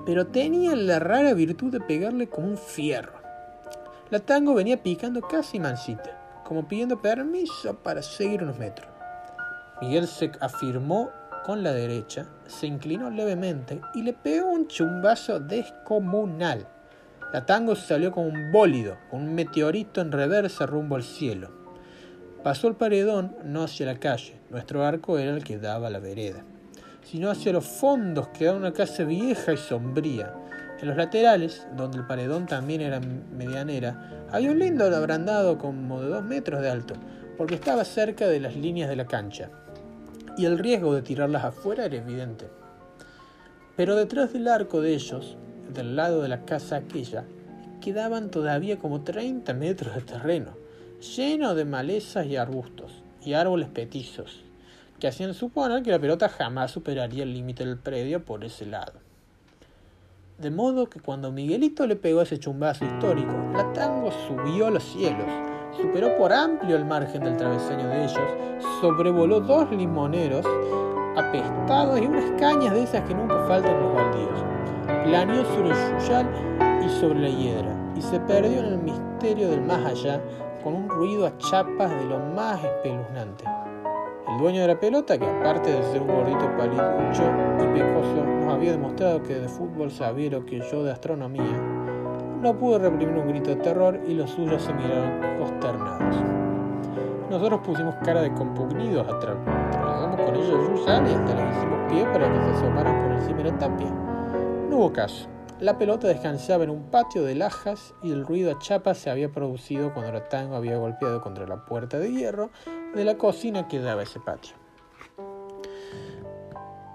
Pero 0.07 0.29
tenía 0.29 0.75
la 0.75 0.99
rara 0.99 1.35
virtud 1.35 1.73
de 1.73 1.81
pegarle 1.81 2.29
como 2.29 2.49
un 2.49 2.57
fierro. 2.57 3.21
La 4.11 4.21
tango 4.21 4.55
venía 4.55 4.83
picando 4.83 5.21
casi 5.21 5.59
mansita, 5.59 6.43
como 6.45 6.67
pidiendo 6.69 7.03
permiso 7.03 7.75
para 7.83 8.03
seguir 8.03 8.43
unos 8.43 8.59
metros. 8.59 8.89
Miguel 9.81 10.07
se 10.07 10.31
afirmó 10.41 11.11
con 11.45 11.63
la 11.63 11.73
derecha, 11.73 12.27
se 12.47 12.67
inclinó 12.67 13.11
levemente 13.11 13.81
y 13.95 14.03
le 14.03 14.13
pegó 14.13 14.51
un 14.51 14.69
chumbazo 14.69 15.41
descomunal. 15.41 16.67
La 17.33 17.47
tango 17.47 17.75
salió 17.75 18.13
como 18.13 18.29
un 18.29 18.53
bólido, 18.53 18.97
un 19.11 19.35
meteorito 19.35 20.01
en 20.01 20.13
reversa 20.13 20.67
rumbo 20.67 20.97
al 20.97 21.03
cielo. 21.03 21.51
Pasó 22.43 22.69
el 22.69 22.75
paredón 22.75 23.37
no 23.45 23.63
hacia 23.63 23.87
la 23.87 23.99
calle, 23.99 24.41
nuestro 24.51 24.85
arco 24.85 25.19
era 25.19 25.35
el 25.35 25.45
que 25.45 25.59
daba 25.59 25.91
la 25.91 25.99
vereda, 25.99 26.45
sino 27.05 27.31
hacia 27.31 27.53
los 27.53 27.65
fondos 27.65 28.29
que 28.29 28.47
daba 28.47 28.59
una 28.59 28.73
casa 28.73 29.05
vieja 29.05 29.53
y 29.53 29.57
sombría. 29.57 30.35
En 30.81 30.89
los 30.89 30.97
laterales, 30.97 31.67
donde 31.77 31.99
el 31.99 32.07
paredón 32.07 32.47
también 32.47 32.81
era 32.81 33.01
medianera, 33.01 34.27
había 34.33 34.51
un 34.51 34.59
lindo 34.59 34.85
abrandado 34.85 35.57
como 35.57 36.03
de 36.03 36.09
dos 36.09 36.25
metros 36.25 36.61
de 36.61 36.71
alto, 36.71 36.95
porque 37.39 37.55
estaba 37.55 37.85
cerca 37.85 38.27
de 38.27 38.41
las 38.41 38.57
líneas 38.57 38.89
de 38.89 38.97
la 38.97 39.07
cancha, 39.07 39.49
y 40.37 40.45
el 40.47 40.59
riesgo 40.59 40.95
de 40.95 41.03
tirarlas 41.03 41.45
afuera 41.45 41.85
era 41.85 41.97
evidente. 41.97 42.49
Pero 43.77 43.97
detrás 43.97 44.33
del 44.33 44.49
arco 44.49 44.81
de 44.81 44.95
ellos, 44.95 45.37
del 45.73 45.97
lado 45.97 46.23
de 46.23 46.29
la 46.29 46.45
casa 46.45 46.77
aquella, 46.77 47.25
quedaban 47.81 48.31
todavía 48.31 48.79
como 48.79 49.03
30 49.03 49.53
metros 49.55 49.95
de 49.95 50.03
terreno 50.03 50.63
lleno 51.03 51.57
de 51.57 51.65
malezas 51.65 52.27
y 52.27 52.37
arbustos 52.37 53.03
y 53.25 53.35
árboles 53.35 53.69
petizos, 53.69 54.45
que 55.01 55.09
hacían 55.09 55.35
suponer 55.35 55.83
que 55.83 55.91
la 55.91 55.99
pelota 55.99 56.29
jamás 56.29 56.71
superaría 56.71 57.25
el 57.25 57.33
límite 57.33 57.67
del 57.67 57.77
predio 57.77 58.25
por 58.25 58.45
ese 58.45 58.67
lado. 58.67 58.93
De 60.39 60.51
modo 60.51 60.89
que 60.89 61.01
cuando 61.01 61.33
Miguelito 61.33 61.87
le 61.87 61.97
pegó 61.97 62.23
ese 62.23 62.39
chumbazo 62.39 62.85
histórico, 62.85 63.33
la 63.53 63.73
tango 63.73 64.11
subió 64.27 64.69
a 64.69 64.71
los 64.71 64.85
cielos, 64.85 65.27
superó 65.77 66.17
por 66.17 66.33
amplio 66.33 66.77
el 66.77 66.85
margen 66.85 67.23
del 67.23 67.37
travesaño 67.37 67.89
de 67.89 68.05
ellos, 68.05 68.21
sobrevoló 68.81 69.41
dos 69.41 69.71
limoneros 69.71 70.47
apestados 71.17 72.01
y 72.01 72.07
unas 72.07 72.31
cañas 72.41 72.75
de 72.75 72.83
esas 72.83 73.03
que 73.07 73.15
nunca 73.15 73.45
faltan 73.47 73.75
en 73.75 73.83
los 73.83 73.95
baldíos. 73.95 74.45
Planeó 75.05 75.45
sobre 75.45 75.71
el 75.71 75.99
yuyal 75.99 76.27
y 76.85 76.89
sobre 77.01 77.21
la 77.21 77.29
hiedra, 77.29 77.93
y 77.97 78.03
se 78.03 78.21
perdió 78.21 78.61
en 78.61 78.67
el 78.67 78.79
misterio 78.79 79.51
del 79.51 79.63
más 79.63 79.85
allá 79.85 80.21
con 80.63 80.75
un 80.75 80.89
ruido 80.89 81.27
a 81.27 81.37
chapas 81.39 81.91
de 81.91 82.05
lo 82.05 82.19
más 82.19 82.63
espeluznante. 82.63 83.45
El 84.29 84.39
dueño 84.39 84.63
de 84.63 84.69
la 84.69 84.81
pelota, 84.81 85.19
que 85.19 85.27
aparte 85.27 85.71
de 85.71 85.83
ser 85.91 86.01
un 86.01 86.09
gordito 86.09 86.51
paliducho 86.57 87.23
y 87.61 87.79
pecoso, 87.79 88.25
nos 88.25 88.55
había 88.55 88.73
demostrado 88.73 89.23
que 89.23 89.35
de 89.35 89.49
fútbol 89.49 89.91
sabía 89.91 90.31
lo 90.31 90.47
que 90.47 90.61
yo 90.61 90.85
de 90.85 90.93
astronomía, 90.93 91.92
no 92.43 92.59
pudo 92.59 92.79
reprimir 92.81 93.17
un 93.17 93.29
grito 93.29 93.51
de 93.51 93.57
terror 93.57 94.01
y 94.07 94.15
los 94.15 94.31
suyos 94.31 94.63
se 94.63 94.75
miraron 94.75 95.39
consternados. 95.39 96.17
Nosotros 97.31 97.61
pusimos 97.65 97.95
cara 98.05 98.21
de 98.21 98.35
compugnidos, 98.35 99.07
trabajamos 99.21 100.21
con 100.21 100.35
ellos 100.35 100.69
Yusal 100.69 101.09
y 101.09 101.15
hasta 101.15 101.35
les 101.37 101.57
hicimos 101.57 101.93
pie 101.93 102.05
para 102.07 102.31
que 102.31 102.39
se 102.41 102.51
asomaran 102.51 103.01
por 103.01 103.13
encima 103.13 103.39
de 103.39 103.45
la 103.45 103.59
tapia. 103.59 103.91
No 104.69 104.77
hubo 104.77 104.93
caso. 104.93 105.29
La 105.61 105.79
pelota 105.79 106.09
descansaba 106.09 106.65
en 106.65 106.71
un 106.71 106.91
patio 106.91 107.23
de 107.23 107.37
lajas 107.37 107.95
y 108.03 108.11
el 108.11 108.27
ruido 108.27 108.51
a 108.51 108.59
chapa 108.59 108.95
se 108.95 109.09
había 109.09 109.31
producido 109.31 109.95
cuando 109.95 110.19
el 110.19 110.29
tango 110.29 110.57
había 110.57 110.77
golpeado 110.77 111.21
contra 111.21 111.47
la 111.47 111.65
puerta 111.65 112.01
de 112.01 112.11
hierro 112.11 112.51
de 112.93 113.05
la 113.05 113.17
cocina 113.17 113.69
que 113.69 113.79
daba 113.79 114.03
ese 114.03 114.19
patio. 114.19 114.57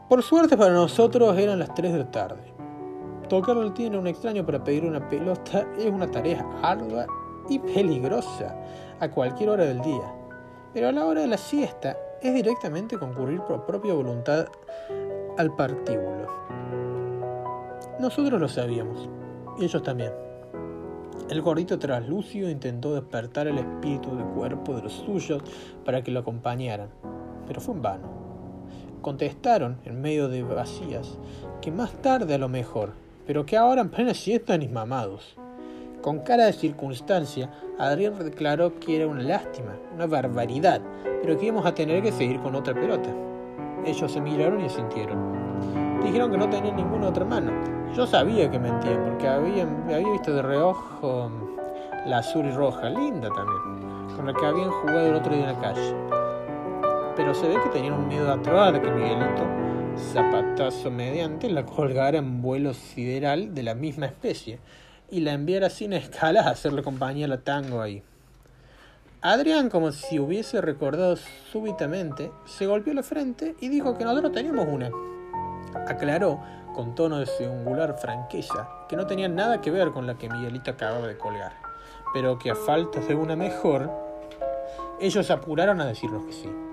Por 0.10 0.22
suerte 0.24 0.58
para 0.58 0.74
nosotros 0.74 1.38
eran 1.38 1.60
las 1.60 1.74
3 1.74 1.94
de 1.94 2.00
la 2.00 2.12
tarde. 2.12 2.57
Tocar 3.30 3.58
el 3.58 3.74
tiene 3.74 3.98
un 3.98 4.08
extraño 4.08 4.46
para 4.46 4.64
pedir 4.64 4.86
una 4.86 5.08
pelota 5.10 5.66
es 5.78 5.88
una 5.88 6.10
tarea 6.10 6.46
ardua 6.62 7.06
y 7.50 7.60
peligrosa 7.60 8.56
a 9.00 9.10
cualquier 9.10 9.50
hora 9.50 9.66
del 9.66 9.82
día. 9.82 10.14
Pero 10.74 10.90
a 10.90 10.92
la 10.92 11.06
hora 11.06 11.22
de 11.22 11.28
la 11.28 11.38
siesta 11.38 11.98
es 12.22 12.34
directamente 12.34 12.98
concurrir 12.98 13.42
por 13.42 13.66
propia 13.66 13.94
voluntad 13.94 14.48
al 15.38 15.56
partíbulo. 15.56 16.28
Nosotros 18.00 18.40
lo 18.40 18.48
sabíamos, 18.48 19.10
y 19.60 19.66
ellos 19.66 19.84
también. 19.84 20.14
El 21.30 21.42
gordito 21.42 21.78
traslúcido 21.78 22.50
intentó 22.50 22.94
despertar 22.94 23.48
el 23.48 23.58
espíritu 23.58 24.16
del 24.16 24.26
cuerpo 24.28 24.76
de 24.76 24.84
los 24.84 24.94
suyos 24.94 25.44
para 25.84 26.02
que 26.02 26.12
lo 26.12 26.22
acompañaran, 26.22 26.90
pero 27.46 27.60
fue 27.60 27.76
en 27.76 27.82
vano. 27.82 28.08
Contestaron, 29.02 29.80
en 29.84 30.00
medio 30.00 30.30
de 30.30 30.44
vacías, 30.44 31.18
que 31.62 31.72
más 31.72 31.92
tarde 32.02 32.36
a 32.36 32.38
lo 32.38 32.50
mejor, 32.50 32.94
pero 33.28 33.46
que 33.46 33.58
ahora 33.58 33.82
en 33.82 33.90
plena 33.90 34.14
siesta 34.14 34.58
ni 34.58 34.70
mamados. 34.70 35.36
Con 36.02 36.20
cara 36.20 36.46
de 36.46 36.54
circunstancia, 36.54 37.52
Adrián 37.78 38.18
declaró 38.18 38.80
que 38.80 38.96
era 38.96 39.08
una 39.08 39.22
lástima, 39.22 39.76
una 39.94 40.08
barbaridad, 40.08 40.82
pero 41.22 41.38
que 41.38 41.48
íbamos 41.48 41.66
a 41.66 41.76
tener 41.76 42.02
que 42.02 42.14
seguir 42.14 42.40
con 42.40 42.56
otra 42.56 42.74
pelota. 42.74 43.10
Ellos 43.86 44.12
se 44.12 44.22
miraron 44.22 44.62
y 44.62 44.66
asintieron. 44.66 46.02
Dijeron 46.04 46.32
que 46.32 46.38
no 46.38 46.50
tenían 46.50 46.78
ninguna 46.78 47.10
otra 47.10 47.26
mano, 47.26 47.52
yo 47.94 48.08
sabía 48.08 48.50
que 48.50 48.60
mentían 48.60 49.04
porque 49.04 49.28
había, 49.28 49.64
había 49.64 50.12
visto 50.12 50.34
de 50.34 50.42
reojo 50.42 51.32
la 52.06 52.20
azul 52.20 52.46
y 52.46 52.52
roja, 52.52 52.90
linda 52.90 53.28
también, 53.30 54.16
con 54.16 54.28
la 54.28 54.34
que 54.34 54.46
habían 54.46 54.70
jugado 54.70 55.08
el 55.08 55.16
otro 55.16 55.34
día 55.34 55.50
en 55.50 55.54
la 55.54 55.60
calle. 55.60 55.96
Pero 57.16 57.34
se 57.34 57.48
ve 57.48 57.56
que 57.62 57.70
tenían 57.70 57.94
un 57.94 58.08
miedo 58.08 58.32
atroz 58.32 58.74
de 58.74 58.82
que 58.82 58.92
Miguelito, 58.92 59.44
zapatazo 60.00 60.92
mediante, 60.92 61.50
la 61.50 61.66
colgara 61.66 62.18
en 62.18 62.42
vuelo 62.42 62.74
sideral 62.74 63.54
de 63.54 63.64
la 63.64 63.76
misma 63.76 64.06
especie 64.06 64.60
y 65.10 65.22
la 65.22 65.34
enviara 65.34 65.70
sin 65.70 65.94
escalas 65.94 66.46
a 66.46 66.52
hacerle 66.52 66.84
compañía 66.84 67.26
a 67.26 67.30
la 67.30 67.38
tango 67.40 67.82
ahí. 67.82 68.04
Adrián, 69.22 69.70
como 69.70 69.92
si 69.92 70.20
hubiese 70.20 70.62
recordado 70.62 71.16
súbitamente, 71.52 72.32
se 72.46 72.68
golpeó 72.68 72.94
la 72.94 73.04
frente 73.04 73.56
y 73.60 73.70
dijo 73.70 73.98
que 73.98 74.06
nosotros 74.06 74.32
teníamos 74.32 74.68
una. 74.70 74.92
Aclaró 75.88 76.40
con 76.76 76.94
tono 76.94 77.20
de 77.20 77.26
singular 77.26 77.98
franqueza, 77.98 78.70
que 78.88 78.96
no 78.96 79.08
tenía 79.08 79.28
nada 79.28 79.62
que 79.62 79.72
ver 79.72 79.92
con 79.92 80.06
la 80.06 80.18
que 80.18 80.30
Miguelito 80.30 80.72
acababa 80.72 81.08
de 81.08 81.18
colgar, 81.18 81.54
pero 82.14 82.38
que 82.38 82.52
a 82.52 82.56
falta 82.56 83.00
de 83.00 83.16
una 83.16 83.36
mejor, 83.36 83.92
ellos 85.00 85.32
apuraron 85.32 85.82
a 85.82 85.86
decirnos 85.86 86.26
que 86.26 86.34
sí. 86.34 86.67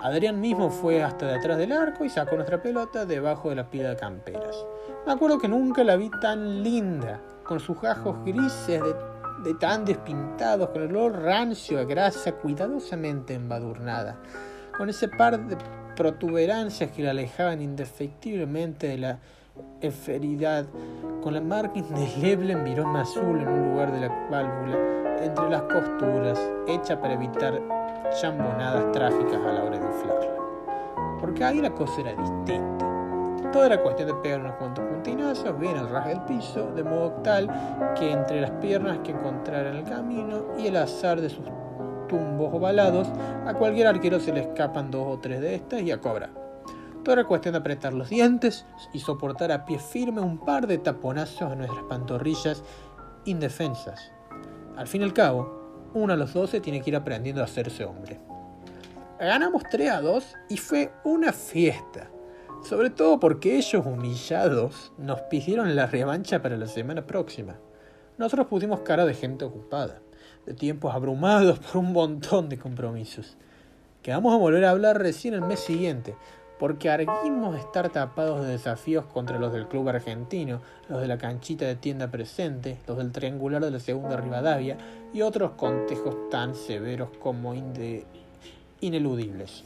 Adrián 0.00 0.40
mismo 0.40 0.70
fue 0.70 1.02
hasta 1.02 1.26
detrás 1.26 1.58
del 1.58 1.72
arco 1.72 2.04
y 2.04 2.08
sacó 2.08 2.36
nuestra 2.36 2.62
pelota 2.62 3.04
debajo 3.04 3.48
de 3.50 3.56
la 3.56 3.68
pila 3.68 3.90
de 3.90 3.96
camperas. 3.96 4.64
Me 5.04 5.12
acuerdo 5.12 5.38
que 5.38 5.48
nunca 5.48 5.82
la 5.82 5.96
vi 5.96 6.08
tan 6.20 6.62
linda, 6.62 7.20
con 7.42 7.58
sus 7.58 7.80
gajos 7.80 8.16
grises 8.24 8.80
de, 9.42 9.54
tan 9.54 9.84
despintados, 9.84 10.68
con 10.68 10.82
el 10.82 10.90
olor 10.94 11.22
rancio 11.22 11.80
a 11.80 11.84
grasa 11.84 12.32
cuidadosamente 12.32 13.34
embadurnada, 13.34 14.20
con 14.76 14.88
ese 14.88 15.08
par 15.08 15.40
de 15.46 15.56
protuberancias 15.96 16.92
que 16.92 17.02
la 17.02 17.10
alejaban 17.10 17.60
indefectiblemente 17.60 18.86
de 18.86 18.98
la 18.98 19.18
eferidad, 19.80 20.66
con 21.22 21.34
la 21.34 21.40
marca 21.40 21.76
indeleble 21.76 22.52
en 22.52 22.62
viroma 22.62 23.00
azul 23.00 23.40
en 23.40 23.48
un 23.48 23.70
lugar 23.70 23.90
de 23.92 24.00
la 24.02 24.28
válvula, 24.30 24.76
entre 25.24 25.50
las 25.50 25.62
costuras, 25.62 26.38
hecha 26.68 27.00
para 27.00 27.14
evitar 27.14 27.60
chambonadas 28.20 28.92
trágicas 28.92 29.40
a 29.44 29.52
la 29.52 29.64
hora 29.64 29.78
de 29.78 29.86
inflarla. 29.86 31.18
Porque 31.20 31.44
ahí 31.44 31.60
la 31.60 31.70
cosa 31.70 32.00
era 32.00 32.12
distinta. 32.12 32.86
Toda 33.52 33.66
era 33.66 33.82
cuestión 33.82 34.08
de 34.08 34.14
pegar 34.14 34.40
unos 34.40 34.56
cuantos 34.56 34.84
puntinazos 34.84 35.58
bien 35.58 35.76
al 35.76 35.88
ras 35.88 36.06
del 36.08 36.20
piso, 36.22 36.70
de 36.72 36.84
modo 36.84 37.12
tal 37.22 37.48
que 37.98 38.12
entre 38.12 38.40
las 38.40 38.50
piernas 38.52 38.98
que 38.98 39.12
encontraran 39.12 39.76
el 39.76 39.84
camino 39.84 40.44
y 40.58 40.66
el 40.66 40.76
azar 40.76 41.20
de 41.20 41.30
sus 41.30 41.46
tumbos 42.08 42.52
ovalados, 42.52 43.08
a 43.46 43.54
cualquier 43.54 43.86
arquero 43.86 44.20
se 44.20 44.32
le 44.32 44.40
escapan 44.40 44.90
dos 44.90 45.06
o 45.06 45.18
tres 45.18 45.40
de 45.40 45.54
estas 45.54 45.82
y 45.82 45.90
a 45.90 46.00
cobrar. 46.00 46.30
Todo 47.02 47.14
era 47.14 47.24
cuestión 47.24 47.52
de 47.52 47.60
apretar 47.60 47.94
los 47.94 48.10
dientes 48.10 48.66
y 48.92 48.98
soportar 48.98 49.50
a 49.50 49.64
pie 49.64 49.78
firme 49.78 50.20
un 50.20 50.38
par 50.38 50.66
de 50.66 50.78
taponazos 50.78 51.52
en 51.52 51.58
nuestras 51.58 51.84
pantorrillas 51.84 52.62
indefensas. 53.24 54.12
Al 54.76 54.86
fin 54.86 55.00
y 55.00 55.04
al 55.04 55.14
cabo, 55.14 55.57
uno 55.94 56.12
a 56.12 56.16
los 56.16 56.34
doce 56.34 56.60
tiene 56.60 56.80
que 56.80 56.90
ir 56.90 56.96
aprendiendo 56.96 57.40
a 57.40 57.44
hacerse 57.44 57.84
hombre. 57.84 58.20
Ganamos 59.18 59.62
3 59.70 59.90
a 59.90 60.00
2 60.00 60.34
y 60.48 60.56
fue 60.56 60.92
una 61.04 61.32
fiesta. 61.32 62.10
Sobre 62.62 62.90
todo 62.90 63.18
porque 63.20 63.56
ellos, 63.56 63.86
humillados, 63.86 64.92
nos 64.98 65.20
pidieron 65.22 65.74
la 65.74 65.86
revancha 65.86 66.42
para 66.42 66.56
la 66.56 66.66
semana 66.66 67.06
próxima. 67.06 67.56
Nosotros 68.16 68.48
pusimos 68.48 68.80
cara 68.80 69.06
de 69.06 69.14
gente 69.14 69.44
ocupada, 69.44 70.00
de 70.44 70.54
tiempos 70.54 70.94
abrumados 70.94 71.58
por 71.58 71.78
un 71.78 71.92
montón 71.92 72.48
de 72.48 72.58
compromisos. 72.58 73.36
Quedamos 74.02 74.34
a 74.34 74.38
volver 74.38 74.64
a 74.64 74.70
hablar 74.70 74.98
recién 74.98 75.34
el 75.34 75.42
mes 75.42 75.60
siguiente, 75.60 76.16
porque 76.58 76.90
arguimos 76.90 77.56
estar 77.56 77.88
tapados 77.90 78.42
de 78.42 78.52
desafíos 78.52 79.04
contra 79.04 79.38
los 79.38 79.52
del 79.52 79.68
club 79.68 79.88
argentino, 79.88 80.60
los 80.88 81.00
de 81.00 81.06
la 81.06 81.18
canchita 81.18 81.64
de 81.64 81.76
tienda 81.76 82.10
presente, 82.10 82.78
los 82.86 82.98
del 82.98 83.12
triangular 83.12 83.64
de 83.64 83.70
la 83.70 83.80
segunda 83.80 84.16
Rivadavia 84.16 84.76
y 85.12 85.22
otros 85.22 85.52
contejos 85.52 86.28
tan 86.30 86.54
severos 86.54 87.10
como 87.20 87.54
ineludibles. 88.80 89.64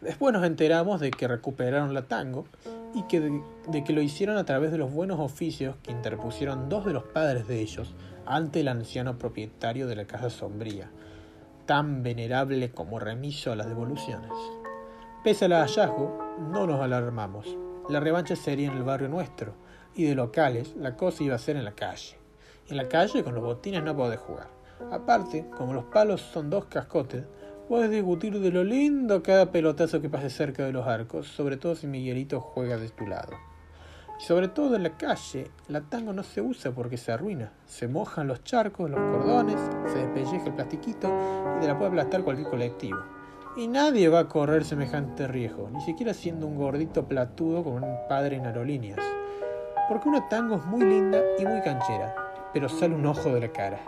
Después 0.00 0.32
nos 0.32 0.44
enteramos 0.44 1.00
de 1.00 1.10
que 1.10 1.28
recuperaron 1.28 1.94
la 1.94 2.02
tango 2.02 2.46
y 2.94 3.02
que 3.04 3.20
de, 3.20 3.42
de 3.68 3.84
que 3.84 3.92
lo 3.92 4.00
hicieron 4.00 4.36
a 4.36 4.44
través 4.44 4.70
de 4.70 4.78
los 4.78 4.92
buenos 4.92 5.20
oficios 5.20 5.76
que 5.82 5.90
interpusieron 5.90 6.68
dos 6.68 6.84
de 6.84 6.92
los 6.92 7.04
padres 7.04 7.46
de 7.48 7.60
ellos 7.60 7.94
ante 8.26 8.60
el 8.60 8.68
anciano 8.68 9.18
propietario 9.18 9.86
de 9.86 9.96
la 9.96 10.04
casa 10.04 10.30
sombría, 10.30 10.90
tan 11.64 12.02
venerable 12.02 12.70
como 12.70 12.98
remiso 12.98 13.52
a 13.52 13.56
las 13.56 13.68
devoluciones. 13.68 14.32
Pese 15.26 15.46
al 15.46 15.54
hallazgo, 15.54 16.36
no 16.52 16.68
nos 16.68 16.80
alarmamos. 16.80 17.58
La 17.88 17.98
revancha 17.98 18.36
sería 18.36 18.68
en 18.70 18.76
el 18.76 18.84
barrio 18.84 19.08
nuestro, 19.08 19.54
y 19.92 20.04
de 20.04 20.14
locales 20.14 20.76
la 20.76 20.94
cosa 20.94 21.24
iba 21.24 21.34
a 21.34 21.38
ser 21.40 21.56
en 21.56 21.64
la 21.64 21.74
calle. 21.74 22.16
En 22.68 22.76
la 22.76 22.86
calle 22.86 23.24
con 23.24 23.34
los 23.34 23.42
botines 23.42 23.82
no 23.82 23.96
podés 23.96 24.20
jugar. 24.20 24.46
Aparte, 24.92 25.50
como 25.58 25.74
los 25.74 25.86
palos 25.86 26.20
son 26.20 26.48
dos 26.48 26.66
cascotes, 26.66 27.24
puedes 27.68 27.90
discutir 27.90 28.38
de 28.38 28.52
lo 28.52 28.62
lindo 28.62 29.20
cada 29.24 29.50
pelotazo 29.50 30.00
que 30.00 30.08
pase 30.08 30.30
cerca 30.30 30.64
de 30.64 30.70
los 30.70 30.86
arcos, 30.86 31.26
sobre 31.26 31.56
todo 31.56 31.74
si 31.74 31.88
Miguelito 31.88 32.40
juega 32.40 32.76
de 32.76 32.88
tu 32.90 33.04
lado. 33.04 33.32
Sobre 34.20 34.46
todo 34.46 34.76
en 34.76 34.84
la 34.84 34.96
calle, 34.96 35.50
la 35.66 35.80
tango 35.80 36.12
no 36.12 36.22
se 36.22 36.40
usa 36.40 36.70
porque 36.70 36.98
se 36.98 37.10
arruina. 37.10 37.52
Se 37.66 37.88
mojan 37.88 38.28
los 38.28 38.44
charcos, 38.44 38.88
los 38.88 39.00
cordones, 39.00 39.60
se 39.92 40.06
despelleja 40.06 40.46
el 40.46 40.54
plastiquito 40.54 41.08
y 41.56 41.60
te 41.62 41.66
la 41.66 41.76
puede 41.76 41.88
aplastar 41.88 42.22
cualquier 42.22 42.48
colectivo. 42.48 43.15
Y 43.56 43.68
nadie 43.68 44.10
va 44.10 44.18
a 44.18 44.28
correr 44.28 44.66
semejante 44.66 45.26
riesgo, 45.26 45.70
ni 45.70 45.80
siquiera 45.80 46.12
siendo 46.12 46.46
un 46.46 46.56
gordito 46.56 47.08
platudo 47.08 47.64
con 47.64 47.82
un 47.82 47.96
padre 48.06 48.36
en 48.36 48.44
aerolíneas. 48.44 49.00
Porque 49.88 50.10
una 50.10 50.28
tango 50.28 50.56
es 50.56 50.64
muy 50.66 50.84
linda 50.84 51.22
y 51.38 51.46
muy 51.46 51.62
canchera, 51.62 52.14
pero 52.52 52.68
sale 52.68 52.94
un 52.94 53.06
ojo 53.06 53.30
de 53.30 53.40
la 53.40 53.48
cara. 53.48 53.80